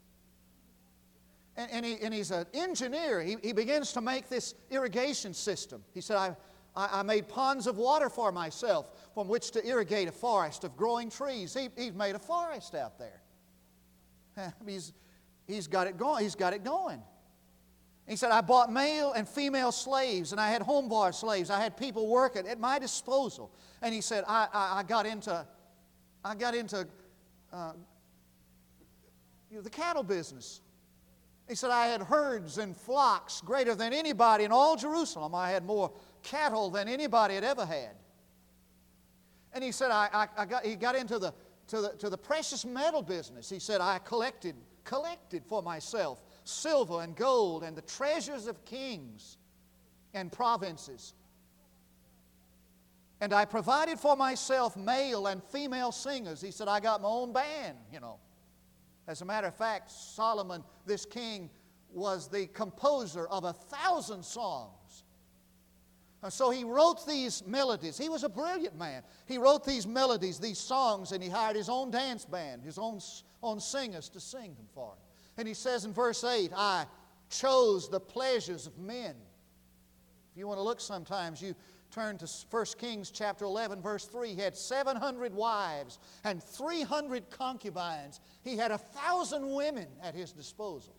And, 1.55 1.69
and, 1.71 1.85
he, 1.85 1.97
and 2.01 2.13
he's 2.13 2.31
an 2.31 2.45
engineer. 2.53 3.21
He, 3.21 3.37
he 3.43 3.53
begins 3.53 3.93
to 3.93 4.01
make 4.01 4.29
this 4.29 4.55
irrigation 4.71 5.33
system. 5.33 5.83
He 5.93 6.01
said, 6.01 6.17
I, 6.17 6.35
I, 6.75 6.99
I 6.99 7.03
made 7.03 7.27
ponds 7.27 7.67
of 7.67 7.77
water 7.77 8.09
for 8.09 8.31
myself 8.31 8.89
from 9.13 9.27
which 9.27 9.51
to 9.51 9.67
irrigate 9.67 10.07
a 10.07 10.11
forest 10.11 10.63
of 10.63 10.75
growing 10.75 11.11
trees. 11.11 11.53
He, 11.53 11.69
he's 11.77 11.93
made 11.93 12.15
a 12.15 12.19
forest 12.19 12.73
out 12.73 12.97
there. 12.97 13.21
he's, 14.65 14.93
He's 15.47 15.67
got 15.67 15.87
it 15.87 15.97
going. 15.97 16.23
He's 16.23 16.35
got 16.35 16.53
it 16.53 16.63
going. 16.63 17.01
He 18.07 18.17
said, 18.17 18.31
I 18.31 18.41
bought 18.41 18.71
male 18.71 19.13
and 19.13 19.27
female 19.27 19.71
slaves, 19.71 20.33
and 20.33 20.41
I 20.41 20.49
had 20.49 20.61
home 20.61 20.89
bar 20.89 21.13
slaves. 21.13 21.49
I 21.49 21.61
had 21.61 21.77
people 21.77 22.07
working 22.07 22.47
at 22.47 22.59
my 22.59 22.77
disposal. 22.77 23.51
And 23.81 23.93
he 23.93 24.01
said, 24.01 24.25
I, 24.27 24.47
I, 24.53 24.79
I 24.79 24.83
got 24.83 25.05
into, 25.05 25.45
I 26.23 26.35
got 26.35 26.53
into 26.53 26.85
uh, 27.53 27.73
you 29.49 29.57
know, 29.57 29.61
the 29.61 29.69
cattle 29.69 30.03
business. 30.03 30.59
He 31.47 31.55
said, 31.55 31.71
I 31.71 31.87
had 31.87 32.01
herds 32.01 32.57
and 32.57 32.75
flocks 32.75 33.39
greater 33.39 33.73
than 33.73 33.93
anybody 33.93 34.43
in 34.43 34.51
all 34.51 34.75
Jerusalem. 34.75 35.33
I 35.33 35.51
had 35.51 35.63
more 35.63 35.91
cattle 36.23 36.69
than 36.69 36.89
anybody 36.89 37.35
had 37.35 37.43
ever 37.45 37.65
had. 37.65 37.91
And 39.53 39.63
he 39.63 39.71
said, 39.71 39.91
I, 39.91 40.09
I, 40.11 40.41
I 40.41 40.45
got, 40.45 40.65
he 40.65 40.75
got 40.75 40.95
into 40.95 41.19
the, 41.19 41.33
to 41.67 41.81
the, 41.81 41.89
to 41.99 42.09
the 42.09 42.17
precious 42.17 42.65
metal 42.65 43.01
business. 43.01 43.49
He 43.49 43.59
said, 43.59 43.79
I 43.79 43.99
collected 43.99 44.55
collected 44.83 45.43
for 45.45 45.61
myself 45.61 46.21
silver 46.43 47.01
and 47.01 47.15
gold 47.15 47.63
and 47.63 47.75
the 47.75 47.81
treasures 47.81 48.47
of 48.47 48.63
kings 48.65 49.37
and 50.13 50.31
provinces. 50.31 51.13
And 53.21 53.33
I 53.33 53.45
provided 53.45 53.99
for 53.99 54.15
myself 54.15 54.75
male 54.75 55.27
and 55.27 55.41
female 55.43 55.91
singers. 55.91 56.41
He 56.41 56.51
said, 56.51 56.67
I 56.67 56.79
got 56.79 57.01
my 57.01 57.07
own 57.07 57.31
band, 57.31 57.77
you 57.91 57.99
know. 57.99 58.19
As 59.07 59.21
a 59.21 59.25
matter 59.25 59.47
of 59.47 59.55
fact, 59.55 59.91
Solomon, 59.91 60.63
this 60.85 61.05
king, 61.05 61.49
was 61.93 62.27
the 62.27 62.47
composer 62.47 63.27
of 63.27 63.43
a 63.43 63.53
thousand 63.53 64.23
songs. 64.23 65.03
And 66.23 66.31
so 66.31 66.49
he 66.49 66.63
wrote 66.63 67.05
these 67.05 67.45
melodies. 67.45 67.97
He 67.97 68.07
was 68.07 68.23
a 68.23 68.29
brilliant 68.29 68.77
man. 68.77 69.03
He 69.25 69.37
wrote 69.37 69.65
these 69.65 69.85
melodies, 69.85 70.39
these 70.39 70.57
songs, 70.57 71.11
and 71.11 71.21
he 71.21 71.29
hired 71.29 71.57
his 71.57 71.67
own 71.67 71.91
dance 71.91 72.23
band, 72.23 72.63
his 72.63 72.77
own, 72.77 72.99
own 73.41 73.59
singers 73.59 74.07
to 74.09 74.21
sing 74.21 74.55
them 74.55 74.67
for 74.73 74.93
him. 74.93 75.02
And 75.37 75.47
he 75.47 75.53
says 75.53 75.85
in 75.85 75.93
verse 75.93 76.23
8, 76.23 76.51
I 76.55 76.85
chose 77.29 77.89
the 77.89 77.99
pleasures 77.99 78.67
of 78.67 78.77
men. 78.77 79.15
If 80.31 80.37
you 80.37 80.47
want 80.47 80.59
to 80.59 80.63
look 80.63 80.79
sometimes, 80.79 81.41
you 81.41 81.55
turn 81.91 82.17
to 82.17 82.27
1 82.49 82.65
Kings 82.79 83.11
chapter 83.11 83.45
11, 83.45 83.81
verse 83.81 84.05
3. 84.05 84.33
He 84.33 84.41
had 84.41 84.55
700 84.55 85.33
wives 85.33 85.99
and 86.23 86.41
300 86.41 87.29
concubines. 87.29 88.19
He 88.43 88.57
had 88.57 88.71
a 88.71 88.77
thousand 88.77 89.47
women 89.47 89.87
at 90.01 90.15
his 90.15 90.31
disposal. 90.31 90.95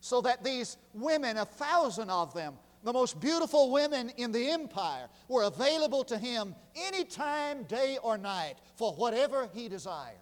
So 0.00 0.20
that 0.20 0.44
these 0.44 0.76
women, 0.92 1.38
a 1.38 1.46
thousand 1.46 2.10
of 2.10 2.34
them, 2.34 2.54
the 2.82 2.92
most 2.92 3.18
beautiful 3.20 3.72
women 3.72 4.10
in 4.18 4.32
the 4.32 4.50
empire, 4.50 5.08
were 5.28 5.44
available 5.44 6.04
to 6.04 6.18
him 6.18 6.54
anytime, 6.76 7.62
day 7.62 7.96
or 8.02 8.18
night, 8.18 8.56
for 8.76 8.92
whatever 8.92 9.48
he 9.54 9.70
desired. 9.70 10.18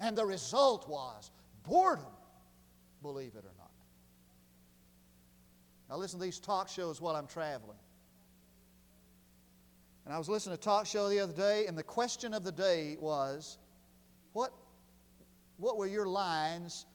And 0.00 0.16
the 0.16 0.26
result 0.26 0.88
was 0.88 1.30
boredom, 1.62 2.04
believe 3.02 3.32
it 3.34 3.44
or 3.44 3.54
not. 3.58 3.70
Now, 5.88 5.96
listen 5.96 6.18
to 6.18 6.24
these 6.24 6.40
talk 6.40 6.68
shows 6.68 7.00
while 7.00 7.14
I'm 7.14 7.26
traveling. 7.26 7.78
And 10.04 10.14
I 10.14 10.18
was 10.18 10.28
listening 10.28 10.56
to 10.56 10.60
a 10.60 10.64
talk 10.64 10.86
show 10.86 11.08
the 11.08 11.20
other 11.20 11.32
day, 11.32 11.66
and 11.66 11.76
the 11.76 11.82
question 11.82 12.34
of 12.34 12.44
the 12.44 12.52
day 12.52 12.96
was 13.00 13.58
what, 14.32 14.52
what 15.56 15.76
were 15.76 15.86
your 15.86 16.06
lines 16.06 16.86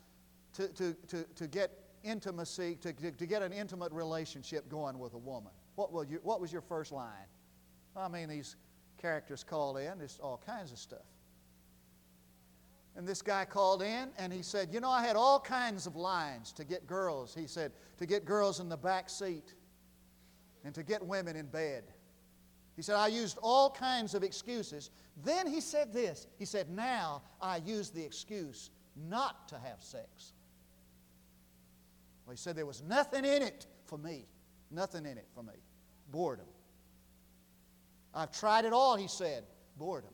to, 0.54 0.68
to, 0.70 0.96
to, 1.08 1.26
to 1.36 1.48
get 1.48 1.72
intimacy, 2.04 2.78
to, 2.82 2.94
to, 2.94 3.12
to 3.12 3.26
get 3.26 3.42
an 3.42 3.52
intimate 3.52 3.92
relationship 3.92 4.70
going 4.70 5.00
with 5.00 5.14
a 5.14 5.18
woman? 5.18 5.52
What 5.76 5.92
was 5.92 6.10
your, 6.10 6.20
what 6.22 6.40
was 6.40 6.52
your 6.52 6.62
first 6.62 6.92
line? 6.92 7.28
I 7.96 8.08
mean, 8.08 8.30
these 8.30 8.56
characters 8.98 9.44
call 9.44 9.78
in, 9.78 9.98
there's 9.98 10.20
all 10.22 10.42
kinds 10.46 10.72
of 10.72 10.78
stuff. 10.78 11.00
And 12.96 13.08
this 13.08 13.22
guy 13.22 13.46
called 13.46 13.82
in 13.82 14.10
and 14.18 14.34
he 14.34 14.42
said, 14.42 14.70
You 14.72 14.80
know, 14.80 14.90
I 14.90 15.06
had 15.06 15.16
all 15.16 15.40
kinds 15.40 15.88
of 15.88 15.96
lines 15.96 16.52
to 16.54 16.66
get 16.66 16.86
girls. 16.88 17.34
He 17.34 17.48
said, 17.48 17.72
to 17.98 18.06
get 18.06 18.26
girls 18.26 18.60
in 18.60 18.68
the 18.68 18.78
back 18.78 19.10
seat 19.10 19.54
and 20.66 20.76
to 20.76 20.84
get 20.84 21.06
women 21.06 21.36
in 21.36 21.46
bed. 21.46 21.84
He 22.76 22.82
said, 22.82 22.96
I 22.96 23.08
used 23.08 23.38
all 23.42 23.70
kinds 23.70 24.14
of 24.14 24.24
excuses. 24.24 24.90
Then 25.24 25.48
he 25.48 25.62
said 25.62 25.94
this 25.94 26.28
He 26.38 26.46
said, 26.46 26.70
Now 26.70 27.22
I 27.42 27.58
use 27.58 27.90
the 27.90 28.04
excuse 28.04 28.72
not 28.96 29.48
to 29.50 29.56
have 29.56 29.82
sex. 29.82 30.34
Well, 32.26 32.32
he 32.32 32.38
said, 32.38 32.56
There 32.56 32.66
was 32.66 32.82
nothing 32.82 33.24
in 33.24 33.42
it 33.42 33.68
for 33.86 33.98
me. 33.98 34.26
Nothing 34.70 35.06
in 35.06 35.18
it 35.18 35.28
for 35.34 35.44
me. 35.44 35.54
Boredom. 36.12 36.46
I've 38.14 38.32
tried 38.32 38.66
it 38.66 38.74
all, 38.74 38.98
he 38.98 39.08
said. 39.08 39.44
Boredom. 39.78 40.12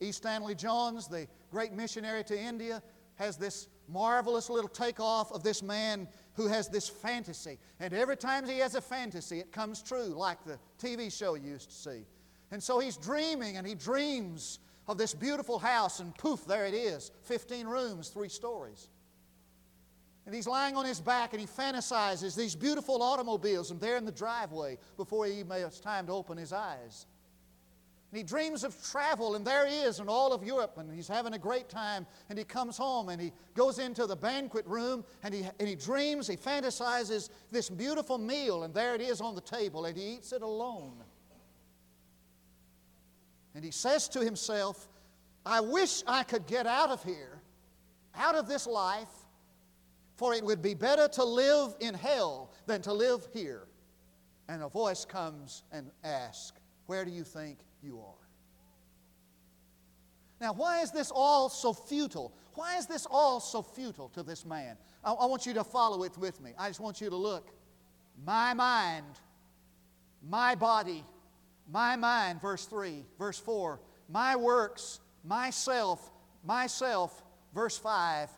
E. 0.00 0.12
Stanley 0.12 0.54
Jones, 0.54 1.08
the 1.08 1.26
great 1.50 1.72
missionary 1.72 2.24
to 2.24 2.38
India, 2.38 2.82
has 3.16 3.36
this 3.36 3.68
marvelous 3.88 4.50
little 4.50 4.68
takeoff 4.68 5.32
of 5.32 5.42
this 5.42 5.62
man 5.62 6.08
who 6.34 6.46
has 6.48 6.68
this 6.68 6.88
fantasy. 6.88 7.58
And 7.80 7.94
every 7.94 8.16
time 8.16 8.46
he 8.46 8.58
has 8.58 8.74
a 8.74 8.80
fantasy, 8.80 9.38
it 9.40 9.52
comes 9.52 9.82
true, 9.82 10.06
like 10.06 10.44
the 10.44 10.58
TV 10.78 11.16
show 11.16 11.34
you 11.34 11.50
used 11.50 11.70
to 11.70 11.74
see. 11.74 12.06
And 12.50 12.62
so 12.62 12.78
he's 12.78 12.96
dreaming 12.96 13.56
and 13.56 13.66
he 13.66 13.74
dreams 13.74 14.58
of 14.88 14.98
this 14.98 15.14
beautiful 15.14 15.58
house, 15.58 15.98
and 15.98 16.16
poof, 16.16 16.46
there 16.46 16.66
it 16.66 16.74
is 16.74 17.10
15 17.22 17.66
rooms, 17.66 18.08
three 18.08 18.28
stories. 18.28 18.88
And 20.26 20.34
he's 20.34 20.46
lying 20.46 20.76
on 20.76 20.84
his 20.84 21.00
back 21.00 21.32
and 21.32 21.40
he 21.40 21.46
fantasizes 21.46 22.36
these 22.36 22.54
beautiful 22.54 23.02
automobiles, 23.02 23.70
and 23.70 23.80
they're 23.80 23.96
in 23.96 24.04
the 24.04 24.12
driveway 24.12 24.78
before 24.96 25.26
he 25.26 25.40
even 25.40 25.50
has 25.52 25.80
time 25.80 26.06
to 26.06 26.12
open 26.12 26.36
his 26.36 26.52
eyes. 26.52 27.06
And 28.12 28.18
he 28.18 28.22
dreams 28.22 28.62
of 28.62 28.76
travel, 28.88 29.34
and 29.34 29.44
there 29.44 29.66
he 29.66 29.78
is 29.78 29.98
in 29.98 30.08
all 30.08 30.32
of 30.32 30.44
Europe, 30.44 30.78
and 30.78 30.92
he's 30.92 31.08
having 31.08 31.34
a 31.34 31.38
great 31.38 31.68
time. 31.68 32.06
And 32.28 32.38
he 32.38 32.44
comes 32.44 32.76
home 32.76 33.08
and 33.08 33.20
he 33.20 33.32
goes 33.54 33.80
into 33.80 34.06
the 34.06 34.14
banquet 34.14 34.64
room 34.66 35.04
and 35.24 35.34
he, 35.34 35.44
and 35.58 35.68
he 35.68 35.74
dreams, 35.74 36.28
he 36.28 36.36
fantasizes 36.36 37.30
this 37.50 37.68
beautiful 37.68 38.18
meal, 38.18 38.62
and 38.62 38.72
there 38.72 38.94
it 38.94 39.00
is 39.00 39.20
on 39.20 39.34
the 39.34 39.40
table, 39.40 39.86
and 39.86 39.96
he 39.96 40.14
eats 40.14 40.32
it 40.32 40.42
alone. 40.42 41.02
And 43.54 43.64
he 43.64 43.72
says 43.72 44.08
to 44.10 44.20
himself, 44.20 44.88
I 45.44 45.60
wish 45.60 46.02
I 46.06 46.22
could 46.22 46.46
get 46.46 46.66
out 46.66 46.90
of 46.90 47.02
here, 47.02 47.40
out 48.14 48.34
of 48.34 48.46
this 48.46 48.66
life, 48.66 49.08
for 50.16 50.32
it 50.32 50.44
would 50.44 50.62
be 50.62 50.74
better 50.74 51.08
to 51.08 51.24
live 51.24 51.74
in 51.80 51.94
hell 51.94 52.52
than 52.66 52.82
to 52.82 52.92
live 52.92 53.26
here. 53.32 53.66
And 54.48 54.62
a 54.62 54.68
voice 54.68 55.04
comes 55.04 55.64
and 55.72 55.90
asks, 56.04 56.52
Where 56.86 57.04
do 57.04 57.10
you 57.10 57.24
think 57.24 57.58
you 57.82 58.00
are. 58.00 58.26
Now, 60.40 60.52
why 60.52 60.82
is 60.82 60.90
this 60.90 61.10
all 61.14 61.48
so 61.48 61.72
futile? 61.72 62.32
Why 62.54 62.76
is 62.76 62.86
this 62.86 63.06
all 63.10 63.40
so 63.40 63.62
futile 63.62 64.08
to 64.10 64.22
this 64.22 64.44
man? 64.44 64.76
I, 65.04 65.12
I, 65.12 65.26
want 65.26 65.46
you 65.46 65.54
to 65.54 65.64
follow 65.64 66.02
it 66.02 66.16
with 66.18 66.40
me. 66.40 66.52
I 66.58 66.68
just 66.68 66.80
want 66.80 67.00
you 67.00 67.08
to 67.08 67.16
look. 67.16 67.50
My 68.24 68.52
mind, 68.54 69.06
my 70.28 70.54
body, 70.54 71.04
my 71.70 71.96
mind, 71.96 72.40
verse 72.40 72.64
3, 72.66 73.04
verse 73.18 73.38
4, 73.38 73.80
my 74.08 74.36
works, 74.36 75.00
myself, 75.24 76.12
myself, 76.44 77.22
verse 77.54 77.76
5, 77.78 78.30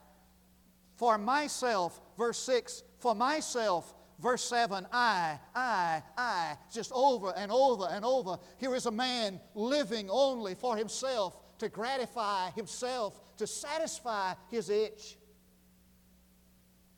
for 0.96 1.18
myself, 1.18 2.01
verse 2.16 2.38
6, 2.38 2.83
for 2.98 3.14
myself, 3.14 3.94
Verse 4.18 4.42
7 4.44 4.87
I, 4.92 5.38
I, 5.54 6.02
I, 6.16 6.57
just 6.72 6.90
over 6.92 7.33
and 7.37 7.52
over 7.52 7.87
and 7.88 8.04
over. 8.04 8.38
Here 8.59 8.74
is 8.74 8.87
a 8.87 8.90
man 8.90 9.40
living 9.54 10.09
only 10.11 10.54
for 10.54 10.76
himself, 10.76 11.38
to 11.59 11.68
gratify 11.68 12.50
himself, 12.50 13.20
to 13.37 13.46
satisfy 13.46 14.35
his 14.50 14.70
itch. 14.70 15.16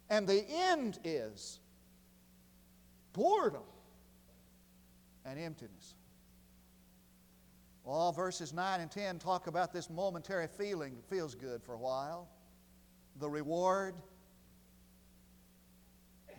And 0.08 0.26
the 0.26 0.44
end 0.48 0.98
is 1.04 1.60
boredom 3.12 3.62
and 5.26 5.38
emptiness. 5.38 5.94
All 7.84 8.12
verses 8.12 8.52
9 8.52 8.80
and 8.80 8.90
10 8.90 9.18
talk 9.18 9.46
about 9.46 9.72
this 9.72 9.90
momentary 9.90 10.46
feeling 10.46 10.96
that 10.96 11.08
feels 11.08 11.34
good 11.34 11.62
for 11.62 11.74
a 11.74 11.78
while. 11.78 12.28
The 13.16 13.28
reward 13.28 13.94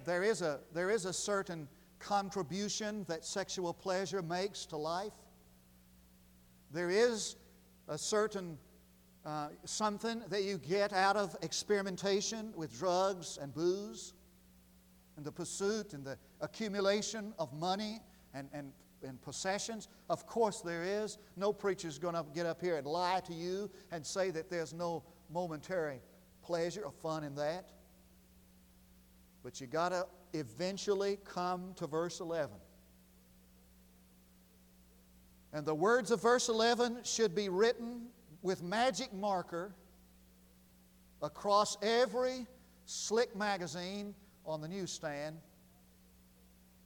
there 0.06 0.24
is 0.24 0.42
a, 0.42 0.60
there 0.74 0.90
is 0.90 1.06
a 1.06 1.14
certain 1.14 1.68
contribution 2.00 3.06
that 3.08 3.26
sexual 3.26 3.74
pleasure 3.74 4.22
makes 4.22 4.66
to 4.68 4.78
life. 4.78 5.14
There 6.72 6.90
is 6.90 7.36
a 7.88 7.98
certain 7.98 8.58
uh, 9.26 9.50
something 9.66 10.24
that 10.30 10.44
you 10.44 10.58
get 10.58 10.94
out 10.94 11.16
of 11.16 11.36
experimentation 11.44 12.52
with 12.56 12.78
drugs 12.78 13.38
and 13.40 13.54
booze 13.54 14.14
and 15.16 15.26
the 15.26 15.32
pursuit 15.32 15.94
and 15.94 16.04
the 16.04 16.18
accumulation 16.40 17.34
of 17.38 17.54
money 17.54 18.00
and, 18.34 18.50
and, 18.52 18.72
and 19.04 19.22
possessions. 19.22 19.90
Of 20.10 20.26
course, 20.26 20.62
there 20.62 20.84
is. 20.84 21.20
No 21.36 21.54
preacher 21.54 21.88
is 21.88 22.00
going 22.00 22.16
to 22.16 22.26
get 22.34 22.48
up 22.48 22.60
here 22.62 22.78
and 22.78 22.88
lie 22.88 23.22
to 23.28 23.34
you 23.34 23.70
and 23.92 24.04
say 24.04 24.32
that 24.32 24.50
there's 24.50 24.74
no 24.74 25.04
momentary 25.32 26.02
pleasure 26.42 26.82
or 26.82 26.92
fun 26.92 27.24
in 27.24 27.36
that. 27.36 27.70
But 29.44 29.60
you 29.60 29.68
got 29.68 29.90
to 29.90 30.06
eventually 30.34 31.18
come 31.26 31.74
to 31.76 31.88
verse 31.88 32.20
11. 32.20 32.56
And 35.54 35.66
the 35.66 35.76
words 35.76 36.12
of 36.12 36.22
verse 36.22 36.48
11 36.48 37.00
should 37.04 37.36
be 37.36 37.50
written 37.50 38.08
with 38.42 38.64
magic 38.64 39.14
marker 39.14 39.74
across 41.22 41.78
every 41.82 42.48
slick 42.86 43.36
magazine 43.36 44.16
on 44.46 44.62
the 44.62 44.68
newsstand. 44.68 45.38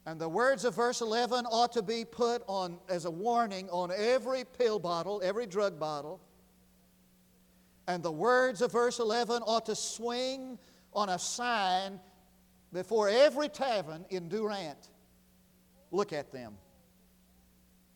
And 0.08 0.20
the 0.20 0.30
words 0.30 0.66
of 0.66 0.76
verse 0.76 1.02
11 1.02 1.46
ought 1.46 1.72
to 1.74 1.82
be 1.82 2.06
put 2.06 2.44
on 2.48 2.78
as 2.90 3.06
a 3.06 3.12
warning 3.12 3.70
on 3.70 3.92
every 3.96 4.44
pill 4.44 4.78
bottle, 4.78 5.22
every 5.24 5.48
drug 5.48 5.80
bottle. 5.80 6.22
And 7.88 8.04
the 8.04 8.12
words 8.12 8.62
of 8.62 8.72
verse 8.72 9.00
11 9.00 9.44
ought 9.44 9.66
to 9.68 9.76
swing 9.76 10.58
on 10.94 11.10
a 11.10 11.20
sign 11.20 12.00
before 12.76 13.08
every 13.08 13.48
tavern 13.48 14.06
in 14.10 14.28
Durant. 14.28 14.90
Look 15.92 16.12
at 16.12 16.34
them. 16.34 16.56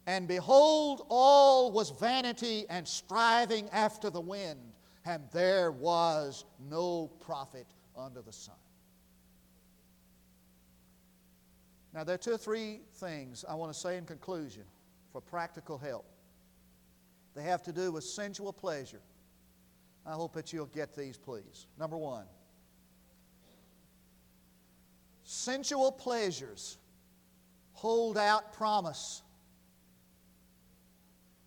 And 0.08 0.26
behold, 0.26 1.06
all 1.10 1.74
was 1.74 1.90
vanity 1.90 2.66
and 2.70 2.88
striving 2.88 3.70
after 3.72 4.10
the 4.10 4.22
wind, 4.22 4.60
and 5.06 5.24
there 5.34 5.72
was 5.72 6.46
no 6.70 7.12
profit 7.20 7.68
under 7.96 8.22
the 8.22 8.32
sun. 8.32 8.56
Now, 11.94 12.06
there 12.06 12.16
are 12.16 12.20
two 12.20 12.32
or 12.32 12.38
three 12.38 12.80
things 12.96 13.44
I 13.48 13.56
want 13.56 13.74
to 13.74 13.78
say 13.78 13.98
in 13.98 14.06
conclusion 14.06 14.64
for 15.12 15.20
practical 15.20 15.78
help. 15.78 16.06
They 17.36 17.44
have 17.44 17.64
to 17.64 17.74
do 17.74 17.92
with 17.92 18.06
sensual 18.06 18.54
pleasure. 18.54 19.02
I 20.06 20.14
hope 20.14 20.34
that 20.36 20.54
you'll 20.54 20.68
get 20.68 20.96
these, 20.96 21.18
please. 21.18 21.68
Number 21.78 21.98
one, 21.98 22.26
Sensual 25.32 25.92
pleasures 25.92 26.80
hold 27.74 28.18
out 28.18 28.52
promise, 28.52 29.22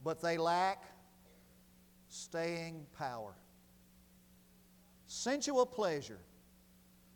but 0.04 0.22
they 0.22 0.38
lack 0.38 0.84
staying 2.08 2.86
power. 2.96 3.34
Sensual 5.08 5.66
pleasure 5.66 6.20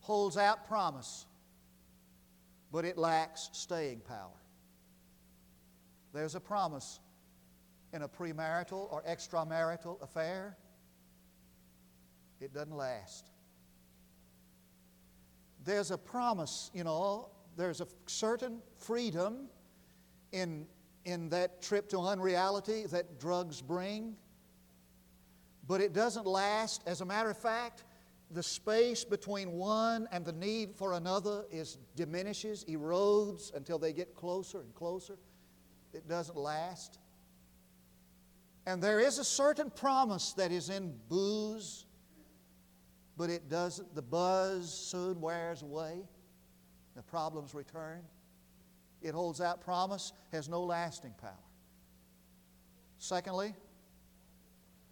holds 0.00 0.37
out 0.37 0.66
promise, 0.66 1.26
but 2.72 2.85
it 2.85 2.98
lacks 2.98 3.48
staying 3.52 4.00
power. 4.00 4.42
There's 6.12 6.35
a 6.35 6.40
promise 6.40 6.98
in 7.92 8.02
a 8.02 8.09
premarital 8.09 8.92
or 8.92 9.05
extramarital 9.09 10.02
affair, 10.02 10.57
it 12.40 12.52
doesn't 12.52 12.76
last. 12.76 13.31
There's 15.66 15.90
a 15.90 15.98
promise, 15.98 16.70
you 16.72 16.85
know, 16.85 17.29
there's 17.57 17.81
a 17.81 17.88
certain 18.07 18.62
freedom 18.79 19.48
in, 20.31 20.64
in 21.05 21.29
that 21.31 21.61
trip 21.61 21.88
to 21.88 21.98
unreality 21.98 22.87
that 22.87 23.18
drugs 23.18 23.61
bring, 23.62 24.14
but 25.66 25.81
it 25.81 25.92
doesn't 25.92 26.24
last. 26.24 26.83
As 26.87 27.00
a 27.00 27.05
matter 27.05 27.31
of 27.31 27.37
fact, 27.37 27.83
the 28.31 28.44
space 28.44 29.05
between 29.05 29.52
one 29.52 30.09
and 30.12 30.24
the 30.24 30.33
need 30.33 30.76
for 30.76 30.92
another 30.92 31.44
is 31.50 31.79
diminishes, 31.96 32.64
erodes 32.68 33.52
until 33.52 33.79
they 33.79 33.92
get 33.92 34.14
closer 34.14 34.61
and 34.61 34.72
closer. 34.72 35.18
It 35.92 36.09
doesn't 36.09 36.38
last. 36.38 37.00
And 38.66 38.81
there 38.81 39.00
is 39.00 39.18
a 39.18 39.24
certain 39.24 39.70
promise 39.70 40.33
that 40.35 40.52
is 40.52 40.70
in 40.70 40.94
booze, 41.09 41.86
but 43.16 43.31
it 43.31 43.48
doesn't, 43.48 43.94
the 43.94 44.02
buzz 44.02 44.72
soon 44.72 45.20
wears 45.20 45.62
away. 45.62 45.98
The 46.94 47.02
problems 47.02 47.55
return. 47.55 48.00
It 49.02 49.12
holds 49.12 49.40
out 49.40 49.61
promise, 49.61 50.12
has 50.33 50.48
no 50.48 50.62
lasting 50.62 51.14
power. 51.20 51.33
Secondly, 52.98 53.55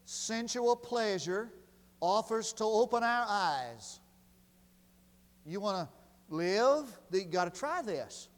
sensual 0.04 0.76
pleasure 0.76 1.50
offers 2.00 2.52
to 2.54 2.64
open 2.64 3.02
our 3.02 3.24
eyes. 3.28 4.00
You 5.46 5.60
want 5.60 5.88
to 5.88 6.34
live? 6.34 6.86
You 7.12 7.24
got 7.24 7.52
to 7.52 7.58
try 7.58 7.82
this. 7.82 8.28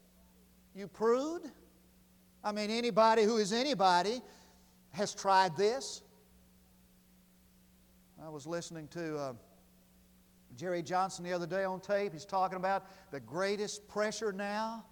You 0.75 0.89
prude? 0.89 1.43
I 2.45 2.53
mean, 2.53 2.71
anybody 2.71 3.25
who 3.25 3.39
is 3.39 3.53
anybody 3.53 4.21
has 4.91 5.15
tried 5.15 5.57
this. 5.57 6.03
I 8.25 8.29
was 8.29 8.47
listening 8.47 8.89
to 8.89 9.19
uh, 9.19 9.33
Jerry 10.57 10.83
Johnston 10.83 11.25
the 11.25 11.33
other 11.33 11.47
day 11.47 11.65
on 11.65 11.81
tape. 11.81 12.13
He's 12.13 12.25
talking 12.25 12.57
about 12.57 12.87
the 13.11 13.21
greatest 13.21 13.87
pressure 13.89 14.33
now 14.33 14.85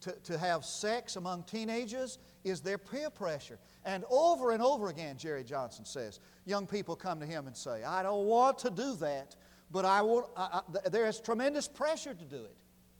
to, 0.00 0.12
to 0.24 0.38
have 0.38 0.64
sex 0.64 1.16
among 1.16 1.44
teenagers 1.44 2.18
is 2.44 2.60
their 2.60 2.78
peer 2.78 3.10
pressure. 3.10 3.58
And 3.84 4.04
over 4.10 4.50
and 4.52 4.62
over 4.62 4.88
again, 4.88 5.16
Jerry 5.16 5.44
Johnston 5.44 5.84
says, 5.84 6.20
young 6.44 6.66
people 6.66 6.94
come 6.94 7.20
to 7.20 7.26
him 7.26 7.46
and 7.46 7.56
say, 7.56 7.84
I 7.84 8.02
don't 8.02 8.26
want 8.26 8.58
to 8.58 8.70
do 8.70 8.94
that, 8.96 9.36
but 9.70 9.84
I 9.84 10.02
want, 10.02 10.26
I, 10.36 10.60
I, 10.84 10.88
there 10.88 11.06
is 11.06 11.20
tremendous 11.20 11.68
pressure 11.68 12.14
to 12.14 12.24
do 12.24 12.44
it. 12.44 12.56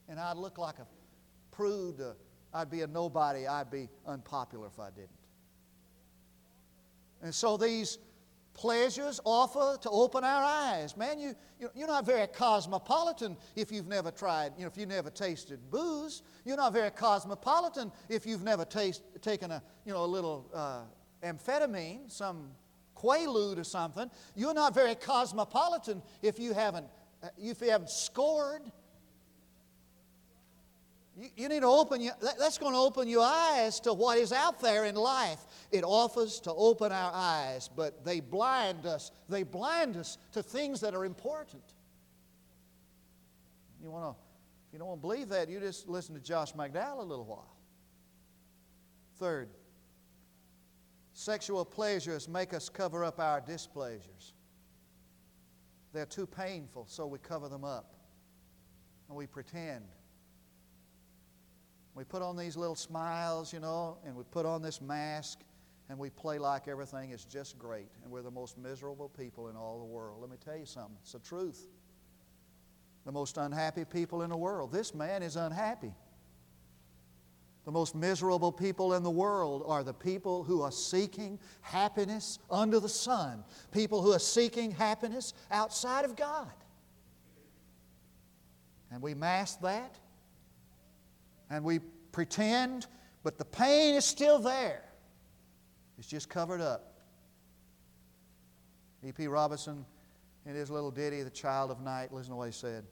And 0.09 0.19
I'd 0.19 0.37
look 0.37 0.59
like 0.59 0.79
a 0.79 0.87
prude, 1.51 2.01
uh, 2.01 2.13
I'd 2.53 2.71
be 2.71 2.83
a 2.83 2.87
nobody, 2.87 3.47
I'd 3.47 3.71
be 3.71 3.89
unpopular 4.07 4.67
if 4.67 4.79
I 4.79 4.91
didn't. 4.91 5.11
And 7.23 7.35
so 7.35 7.57
these 7.57 7.99
pleasures 8.55 9.21
offer 9.25 9.77
to 9.83 9.91
open 9.91 10.25
our 10.25 10.43
eyes. 10.43 10.97
Man, 10.97 11.19
you, 11.19 11.35
you're 11.75 11.89
not 11.89 12.07
very 12.07 12.27
cosmopolitan 12.27 13.37
if 13.57 13.71
you've 13.71 13.89
never 13.89 14.11
tried, 14.11 14.53
you 14.57 14.63
know, 14.63 14.69
if 14.69 14.79
you've 14.79 14.89
never 14.89 15.11
tasted 15.11 15.59
booze. 15.71 16.23
You're 16.45 16.57
not 16.57 16.73
very 16.73 16.91
cosmopolitan 16.91 17.93
if 18.09 18.25
you've 18.25 18.43
never 18.43 18.65
taste, 18.65 19.03
taken 19.21 19.51
a, 19.51 19.63
you 19.85 19.93
know, 19.93 20.05
a 20.05 20.07
little 20.07 20.51
uh, 20.55 20.83
amphetamine, 21.23 22.11
some 22.11 22.51
quaalude 22.97 23.59
or 23.59 23.65
something. 23.65 24.11
You're 24.35 24.55
not 24.55 24.75
very 24.75 24.95
cosmopolitan 24.95 26.03
if 26.23 26.39
you 26.39 26.55
haven't, 26.55 26.87
uh, 27.23 27.29
if 27.37 27.61
you 27.61 27.71
haven't 27.71 27.91
scored. 27.91 28.63
You, 31.17 31.29
you 31.37 31.49
need 31.49 31.61
to 31.61 31.67
open 31.67 32.01
your, 32.01 32.15
that, 32.23 32.39
that's 32.39 32.59
going 32.59 32.73
to 32.73 32.79
open 32.79 33.09
your 33.09 33.25
eyes 33.25 33.81
to 33.81 33.93
what 33.93 34.19
is 34.19 34.33
out 34.33 34.61
there 34.61 34.85
in 34.85 34.95
life. 34.95 35.39
It 35.71 35.85
offers 35.85 36.41
to 36.41 36.53
open 36.53 36.93
our 36.93 37.13
eyes, 37.15 37.71
but 37.75 38.05
they 38.05 38.21
blind 38.21 38.87
us. 38.87 39.13
They 39.29 39.43
blind 39.43 39.97
us 39.97 40.19
to 40.33 40.43
things 40.43 40.81
that 40.81 40.95
are 40.95 41.05
important. 41.05 41.63
You 43.83 43.91
want 43.91 44.05
to, 44.05 44.21
if 44.69 44.73
you 44.73 44.79
don't 44.79 44.89
want 44.89 45.01
to 45.01 45.03
believe 45.03 45.29
that, 45.29 45.49
you 45.49 45.61
just 45.61 45.89
listen 45.89 46.15
to 46.15 46.21
Josh 46.21 46.53
McDowell 46.55 46.99
a 46.99 47.03
little 47.03 47.27
while. 47.27 47.57
Third, 49.19 49.51
sexual 51.13 51.65
pleasures 51.65 52.29
make 52.29 52.53
us 52.55 52.69
cover 52.69 53.05
up 53.05 53.21
our 53.21 53.41
displeasures. 53.41 54.33
They're 55.93 56.07
too 56.07 56.27
painful, 56.27 56.87
so 56.89 57.07
we 57.07 57.19
cover 57.21 57.49
them 57.49 57.65
up 57.65 57.95
and 59.09 59.17
we 59.17 59.27
pretend. 59.29 59.85
We 61.95 62.05
put 62.05 62.23
on 62.23 62.37
these 62.37 62.57
little 62.57 62.75
smiles, 62.75 63.53
you 63.53 63.61
know, 63.61 63.99
and 64.05 64.17
we 64.17 64.25
put 64.25 64.47
on 64.47 64.63
this 64.63 64.81
mask 64.81 65.41
and 65.89 65.99
we 65.99 66.11
play 66.11 66.39
like 66.39 66.67
everything 66.67 67.11
is 67.11 67.25
just 67.25 67.59
great 67.59 67.89
and 68.03 68.11
we're 68.11 68.23
the 68.23 68.31
most 68.31 68.59
miserable 68.59 69.09
people 69.09 69.49
in 69.49 69.57
all 69.57 69.79
the 69.79 69.85
world. 69.85 70.21
Let 70.21 70.31
me 70.31 70.37
tell 70.45 70.57
you 70.57 70.67
something, 70.67 70.97
it's 71.03 71.13
the 71.13 71.21
truth. 71.21 71.69
The 73.05 73.13
most 73.13 73.37
unhappy 73.37 73.85
people 73.85 74.23
in 74.23 74.31
the 74.31 74.37
world. 74.37 74.73
This 74.73 74.95
man 74.95 75.23
is 75.23 75.37
unhappy. 75.37 75.93
The 77.65 77.71
most 77.71 77.95
miserable 77.95 78.51
people 78.51 78.95
in 78.95 79.03
the 79.03 79.11
world 79.11 79.63
are 79.67 79.83
the 79.83 79.95
people 79.95 80.43
who 80.43 80.63
are 80.63 80.73
seeking 80.73 81.39
happiness 81.63 82.39
under 82.51 82.81
the 82.81 82.89
sun, 82.89 83.45
people 83.73 84.03
who 84.03 84.13
are 84.13 84.19
seeking 84.19 84.71
happiness 84.71 85.33
outside 85.51 86.05
of 86.05 86.17
God. 86.17 86.53
And 88.91 89.01
we 89.01 89.15
mask 89.15 89.61
that 89.63 89.99
and 91.51 91.65
we 91.65 91.81
pretend, 92.13 92.87
but 93.23 93.39
the 93.39 93.45
pain 93.45 93.95
is 93.95 94.05
still 94.05 94.39
there. 94.39 94.85
It's 95.99 96.09
just 96.09 96.29
covered 96.29 96.61
up. 96.61 96.95
E.P. 99.03 99.27
Robinson, 99.29 99.85
in 100.47 100.55
his 100.55 100.71
little 100.71 100.91
ditty, 100.91 101.23
The 101.23 101.31
Child 101.31 101.71
of 101.71 101.81
Night, 101.81 102.13
listen 102.13 102.33
to 102.33 102.37
what 102.37 102.47
he 102.47 102.53
said. 102.53 102.85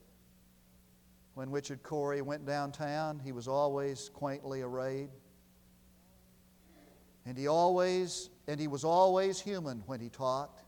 When 1.34 1.50
Richard 1.50 1.82
Cory 1.82 2.20
went 2.20 2.46
downtown, 2.46 3.18
he 3.18 3.32
was 3.32 3.48
always 3.48 4.10
quaintly 4.10 4.60
arrayed. 4.60 5.08
And 7.24 7.38
he 7.38 7.46
always, 7.46 8.28
and 8.46 8.60
he 8.60 8.68
was 8.68 8.84
always 8.84 9.40
human 9.40 9.82
when 9.86 10.00
he 10.00 10.10
talked. 10.10 10.64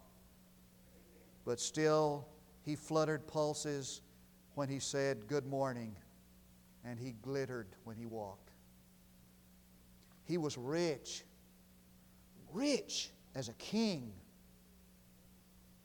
But 1.45 1.61
still, 1.61 2.27
he 2.63 2.77
fluttered 2.77 3.27
pulses 3.27 4.01
when 4.55 4.69
he 4.69 4.79
said, 4.79 5.27
Good 5.27 5.47
morning 5.47 5.95
and 6.85 6.99
he 6.99 7.15
glittered 7.23 7.69
when 7.85 7.97
he 7.97 8.07
walked. 8.07 8.51
He 10.25 10.39
was 10.39 10.57
rich, 10.57 11.25
rich 12.53 13.11
as 13.35 13.49
a 13.49 13.55
king, 13.55 14.13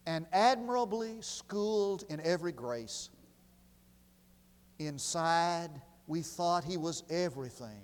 and 0.06 0.26
admirably 0.32 1.18
schooled 1.22 2.04
in 2.10 2.20
every 2.22 2.52
grace. 2.52 3.10
Inside, 4.80 5.70
we 6.08 6.22
thought 6.22 6.64
he 6.64 6.78
was 6.78 7.04
everything 7.10 7.82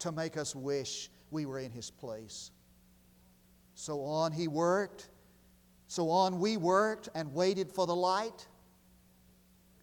to 0.00 0.10
make 0.10 0.36
us 0.36 0.56
wish 0.56 1.10
we 1.30 1.46
were 1.46 1.58
in 1.58 1.70
his 1.70 1.90
place. 1.90 2.50
So 3.74 4.02
on 4.02 4.32
he 4.32 4.48
worked, 4.48 5.08
so 5.86 6.10
on 6.10 6.40
we 6.40 6.56
worked 6.56 7.08
and 7.14 7.32
waited 7.32 7.70
for 7.70 7.86
the 7.86 7.94
light 7.94 8.46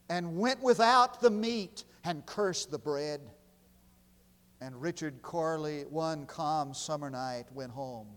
and 0.09 0.37
went 0.37 0.61
without 0.61 1.21
the 1.21 1.29
meat 1.29 1.83
and 2.07 2.25
cursed 2.25 2.71
the 2.71 2.79
bread. 2.79 3.19
And 4.61 4.81
Richard 4.81 5.21
Cory, 5.21 5.83
one 5.89 6.25
calm 6.25 6.73
summer 6.73 7.09
night, 7.09 7.45
went 7.53 7.71
home 7.71 8.07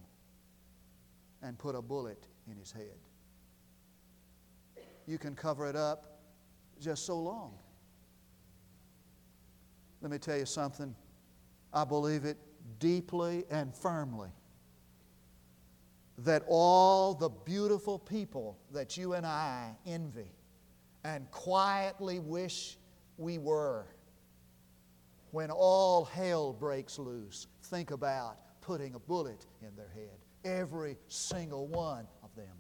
and 1.43 1.59
put 1.59 1.75
a 1.75 1.83
bullet 1.83 2.29
in 2.49 2.57
his 2.57 2.71
head. 2.71 2.99
You 5.07 5.19
can 5.19 5.35
cover 5.35 5.69
it 5.69 5.75
up 5.75 6.21
just 6.81 7.05
so 7.05 7.19
long. 7.19 7.53
Let 10.01 10.13
me 10.13 10.19
tell 10.19 10.39
you 10.39 10.47
something. 10.47 10.95
I 11.75 11.85
believe 11.85 12.25
it 12.25 12.39
deeply 12.79 13.45
and 13.51 13.75
firmly 13.75 14.31
that 16.19 16.45
all 16.47 17.13
the 17.13 17.29
beautiful 17.29 17.99
people 17.99 18.57
that 18.73 18.97
you 18.97 19.15
and 19.15 19.27
I 19.27 19.75
envy 19.85 20.31
and 21.03 21.29
quietly 21.33 22.21
wish 22.21 22.77
we 23.21 23.39
were. 23.39 23.85
When 25.31 25.51
all 25.51 26.05
hell 26.07 26.53
breaks 26.53 26.99
loose, 26.99 27.47
think 27.65 27.93
about 27.93 28.39
putting 28.63 28.95
a 28.95 28.99
bullet 28.99 29.47
in 29.63 29.77
their 29.77 29.91
head. 29.95 30.19
Every 30.45 30.97
single 31.07 31.69
one 31.69 32.09
of 32.25 32.35
them. 32.35 32.57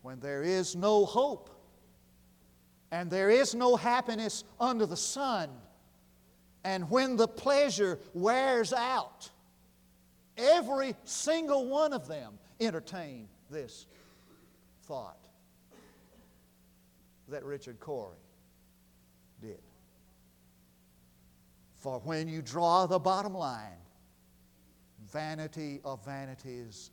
When 0.00 0.20
there 0.20 0.42
is 0.42 0.74
no 0.74 1.04
hope 1.04 1.50
And 2.92 3.10
there 3.10 3.30
is 3.30 3.54
no 3.54 3.74
happiness 3.74 4.44
under 4.60 4.84
the 4.84 4.98
sun. 4.98 5.48
And 6.62 6.90
when 6.90 7.16
the 7.16 7.26
pleasure 7.26 7.98
wears 8.12 8.72
out, 8.74 9.30
every 10.36 10.94
single 11.04 11.66
one 11.68 11.94
of 11.94 12.06
them 12.06 12.38
entertain 12.60 13.28
this 13.50 13.86
thought 14.82 15.22
that 17.28 17.44
Richard 17.44 17.80
Cory 17.80 18.16
did. 19.40 19.60
For 21.76 22.00
when 22.00 22.28
you 22.28 22.42
draw 22.42 22.86
the 22.86 22.98
bottom 22.98 23.34
line, 23.34 23.82
vanity 25.12 25.80
of 25.84 26.04
vanities, 26.04 26.90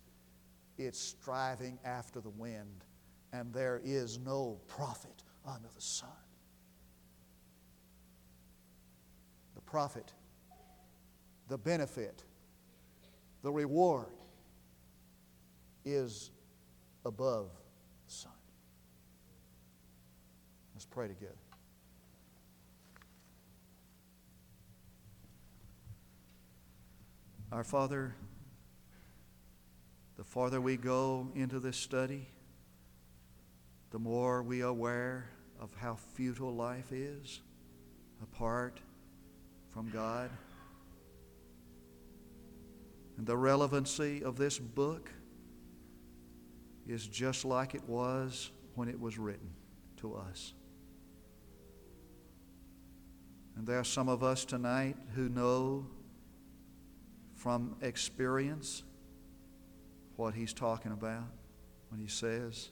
it's 0.77 0.99
striving 0.99 1.77
after 1.85 2.21
the 2.21 2.29
wind, 2.29 2.85
and 3.33 3.53
there 3.53 3.81
is 3.83 4.17
no 4.17 4.59
profit 4.67 5.23
under 5.45 5.67
the 5.75 5.81
sun. 5.81 6.09
The 9.55 9.61
profit, 9.61 10.13
the 11.47 11.57
benefit, 11.57 12.23
the 13.43 13.51
reward 13.51 14.07
is 15.85 16.31
above 17.05 17.51
the 18.05 18.11
sun. 18.11 18.31
Let's 20.79 20.85
pray 20.85 21.09
together. 21.09 21.35
Our 27.51 27.65
Father, 27.65 28.15
the 30.15 30.23
farther 30.23 30.61
we 30.61 30.77
go 30.77 31.27
into 31.35 31.59
this 31.59 31.75
study, 31.75 32.29
the 33.91 33.99
more 33.99 34.41
we 34.41 34.61
are 34.61 34.67
aware 34.67 35.29
of 35.59 35.75
how 35.75 35.95
futile 35.95 36.55
life 36.55 36.93
is 36.93 37.41
apart 38.23 38.79
from 39.73 39.89
God. 39.89 40.29
And 43.17 43.27
the 43.27 43.35
relevancy 43.35 44.23
of 44.23 44.37
this 44.37 44.57
book 44.57 45.11
is 46.87 47.05
just 47.05 47.43
like 47.43 47.75
it 47.75 47.83
was 47.83 48.51
when 48.75 48.87
it 48.87 48.97
was 48.97 49.17
written 49.17 49.49
to 49.97 50.15
us. 50.15 50.53
And 53.59 53.67
there 53.67 53.77
are 53.77 53.83
some 53.83 54.07
of 54.07 54.23
us 54.23 54.45
tonight 54.45 54.95
who 55.15 55.27
know 55.27 55.85
from 57.35 57.75
experience 57.81 58.83
what 60.15 60.33
he's 60.33 60.53
talking 60.53 60.93
about 60.93 61.27
when 61.89 61.99
he 61.99 62.07
says, 62.07 62.69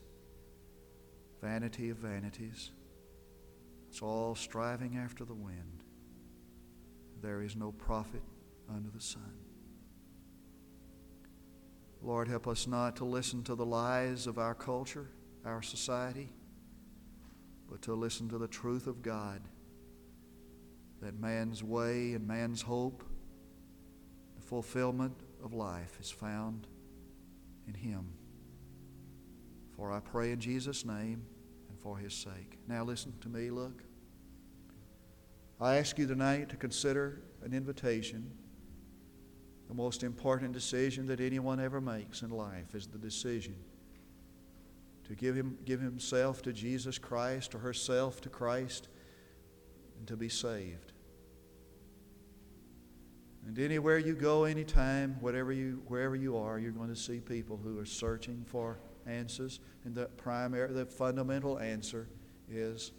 vanity 1.42 1.90
of 1.90 1.98
vanities. 1.98 2.70
It's 3.90 4.00
all 4.00 4.34
striving 4.34 4.96
after 4.96 5.26
the 5.26 5.34
wind. 5.34 5.84
There 7.20 7.42
is 7.42 7.54
no 7.54 7.70
profit 7.72 8.22
under 8.74 8.88
the 8.88 9.02
sun. 9.02 9.34
Lord, 12.00 12.28
help 12.28 12.48
us 12.48 12.66
not 12.66 12.96
to 12.96 13.04
listen 13.04 13.42
to 13.42 13.54
the 13.54 13.66
lies 13.66 14.26
of 14.26 14.38
our 14.38 14.54
culture, 14.54 15.10
our 15.44 15.60
society, 15.60 16.30
but 17.70 17.82
to 17.82 17.92
listen 17.92 18.30
to 18.30 18.38
the 18.38 18.48
truth 18.48 18.86
of 18.86 19.02
God 19.02 19.42
that 21.00 21.18
man's 21.18 21.62
way 21.62 22.14
and 22.14 22.26
man's 22.26 22.62
hope, 22.62 23.04
the 24.36 24.42
fulfillment 24.42 25.14
of 25.44 25.54
life 25.54 25.98
is 26.00 26.10
found 26.10 26.66
in 27.66 27.74
Him. 27.74 28.12
For 29.76 29.92
I 29.92 30.00
pray 30.00 30.32
in 30.32 30.40
Jesus' 30.40 30.84
name 30.84 31.22
and 31.68 31.78
for 31.78 31.96
His 31.98 32.14
sake. 32.14 32.58
Now 32.66 32.84
listen 32.84 33.12
to 33.20 33.28
me, 33.28 33.50
look. 33.50 33.82
I 35.60 35.76
ask 35.76 35.98
you 35.98 36.06
tonight 36.06 36.48
to 36.50 36.56
consider 36.56 37.22
an 37.44 37.52
invitation. 37.52 38.30
The 39.68 39.74
most 39.74 40.02
important 40.02 40.52
decision 40.52 41.06
that 41.06 41.20
anyone 41.20 41.60
ever 41.60 41.80
makes 41.80 42.22
in 42.22 42.30
life 42.30 42.74
is 42.74 42.86
the 42.86 42.98
decision 42.98 43.56
to 45.08 45.14
give, 45.14 45.34
him, 45.34 45.58
give 45.64 45.80
himself 45.80 46.42
to 46.42 46.52
Jesus 46.52 46.98
Christ 46.98 47.54
or 47.54 47.58
herself 47.58 48.20
to 48.20 48.28
Christ 48.28 48.88
and 49.98 50.06
to 50.08 50.16
be 50.16 50.28
saved. 50.28 50.92
And 53.46 53.58
anywhere 53.58 53.98
you 53.98 54.14
go, 54.14 54.44
anytime, 54.44 55.16
whatever 55.20 55.52
you, 55.52 55.82
wherever 55.86 56.14
you 56.14 56.36
are, 56.36 56.58
you're 56.58 56.70
going 56.72 56.90
to 56.90 56.96
see 56.96 57.18
people 57.18 57.58
who 57.62 57.78
are 57.78 57.86
searching 57.86 58.44
for 58.46 58.78
answers. 59.06 59.60
And 59.84 59.94
the 59.94 60.06
primary, 60.06 60.72
the 60.72 60.84
fundamental 60.84 61.58
answer 61.58 62.08
is, 62.50 62.92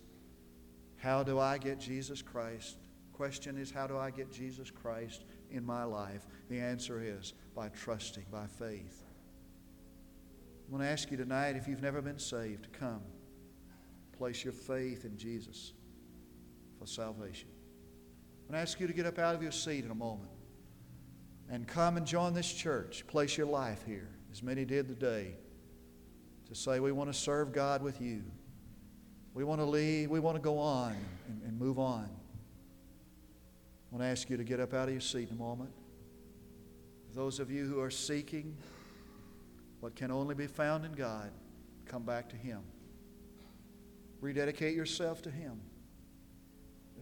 how 0.97 1.23
do 1.23 1.39
I 1.39 1.59
get 1.59 1.79
Jesus 1.79 2.21
Christ? 2.21 2.77
Question 3.13 3.57
is, 3.57 3.69
how 3.69 3.85
do 3.85 3.97
I 3.97 4.09
get 4.09 4.31
Jesus 4.31 4.71
Christ 4.71 5.25
in 5.51 5.63
my 5.63 5.83
life? 5.83 6.25
The 6.49 6.59
answer 6.59 6.99
is 7.01 7.33
by 7.55 7.69
trusting, 7.69 8.25
by 8.31 8.47
faith. 8.47 9.03
I'm 10.65 10.71
going 10.71 10.83
to 10.83 10.91
ask 10.91 11.11
you 11.11 11.17
tonight, 11.17 11.55
if 11.57 11.67
you've 11.67 11.81
never 11.81 12.01
been 12.01 12.19
saved, 12.19 12.73
come. 12.73 13.01
Place 14.17 14.43
your 14.43 14.53
faith 14.53 15.05
in 15.05 15.17
Jesus 15.17 15.73
for 16.79 16.85
salvation. 16.85 17.49
I'm 18.47 18.53
going 18.53 18.57
to 18.57 18.61
ask 18.61 18.79
you 18.79 18.87
to 18.87 18.93
get 18.93 19.05
up 19.05 19.19
out 19.19 19.35
of 19.35 19.43
your 19.43 19.51
seat 19.51 19.85
in 19.85 19.91
a 19.91 19.95
moment 19.95 20.31
and 21.49 21.67
come 21.67 21.97
and 21.97 22.05
join 22.05 22.33
this 22.33 22.51
church. 22.51 23.05
Place 23.07 23.37
your 23.37 23.47
life 23.47 23.83
here, 23.85 24.09
as 24.31 24.41
many 24.41 24.65
did 24.65 24.87
today, 24.87 25.35
to 26.47 26.55
say, 26.55 26.79
We 26.79 26.91
want 26.91 27.11
to 27.11 27.19
serve 27.19 27.53
God 27.53 27.83
with 27.83 28.01
you. 28.01 28.23
We 29.33 29.43
want 29.43 29.61
to 29.61 29.65
leave, 29.65 30.09
we 30.09 30.19
want 30.19 30.37
to 30.37 30.41
go 30.41 30.57
on 30.57 30.95
and, 31.27 31.41
and 31.43 31.59
move 31.59 31.77
on. 31.77 32.09
I 33.91 33.95
want 33.95 34.03
to 34.03 34.07
ask 34.07 34.29
you 34.29 34.37
to 34.37 34.43
get 34.43 34.59
up 34.59 34.73
out 34.73 34.87
of 34.87 34.93
your 34.93 35.01
seat 35.01 35.29
in 35.29 35.35
a 35.35 35.39
moment. 35.39 35.71
Those 37.13 37.39
of 37.39 37.51
you 37.51 37.65
who 37.65 37.79
are 37.79 37.91
seeking 37.91 38.55
what 39.79 39.95
can 39.95 40.11
only 40.11 40.35
be 40.35 40.47
found 40.47 40.85
in 40.85 40.91
God, 40.93 41.31
come 41.85 42.03
back 42.03 42.29
to 42.29 42.35
Him. 42.35 42.61
Rededicate 44.21 44.75
yourself 44.75 45.21
to 45.23 45.31
Him. 45.31 45.59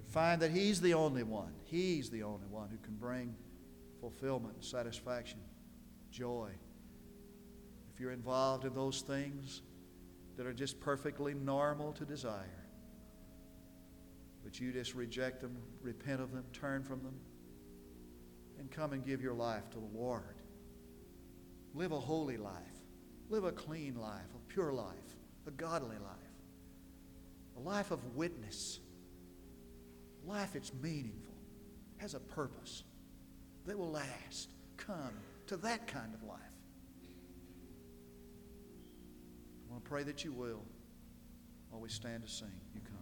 Find 0.07 0.41
that 0.41 0.51
He's 0.51 0.81
the 0.81 0.93
only 0.93 1.23
one. 1.23 1.53
He's 1.63 2.09
the 2.09 2.23
only 2.23 2.47
one 2.47 2.69
who 2.69 2.77
can 2.77 2.95
bring 2.95 3.35
fulfillment, 3.99 4.63
satisfaction, 4.63 5.39
joy. 6.11 6.49
If 7.93 7.99
you're 7.99 8.11
involved 8.11 8.65
in 8.65 8.73
those 8.73 9.01
things 9.01 9.61
that 10.37 10.45
are 10.45 10.53
just 10.53 10.79
perfectly 10.79 11.33
normal 11.33 11.93
to 11.93 12.05
desire, 12.05 12.63
but 14.43 14.59
you 14.59 14.71
just 14.71 14.95
reject 14.95 15.41
them, 15.41 15.57
repent 15.81 16.21
of 16.21 16.31
them, 16.31 16.45
turn 16.53 16.83
from 16.83 17.03
them, 17.03 17.19
and 18.59 18.71
come 18.71 18.93
and 18.93 19.05
give 19.05 19.21
your 19.21 19.33
life 19.33 19.69
to 19.71 19.77
the 19.77 19.97
Lord. 19.99 20.35
Live 21.73 21.91
a 21.91 21.99
holy 21.99 22.37
life. 22.37 22.53
Live 23.29 23.43
a 23.43 23.51
clean 23.51 23.95
life, 23.99 24.33
a 24.33 24.53
pure 24.53 24.71
life, 24.71 25.17
a 25.47 25.51
godly 25.51 25.97
life, 25.97 26.15
a 27.57 27.59
life 27.59 27.91
of 27.91 28.15
witness, 28.15 28.79
life 30.27 30.51
that's 30.53 30.71
meaningful, 30.81 31.33
has 31.97 32.13
a 32.13 32.19
purpose 32.19 32.83
that 33.65 33.77
will 33.77 33.91
last. 33.91 34.49
Come 34.77 35.13
to 35.47 35.57
that 35.57 35.87
kind 35.87 36.13
of 36.13 36.23
life. 36.23 36.39
I 39.67 39.71
want 39.71 39.83
to 39.83 39.89
pray 39.89 40.03
that 40.03 40.23
you 40.23 40.31
will 40.31 40.61
we 41.87 41.89
stand 41.89 42.23
to 42.23 42.29
sing. 42.29 42.51
You 42.73 42.81
come. 42.81 42.96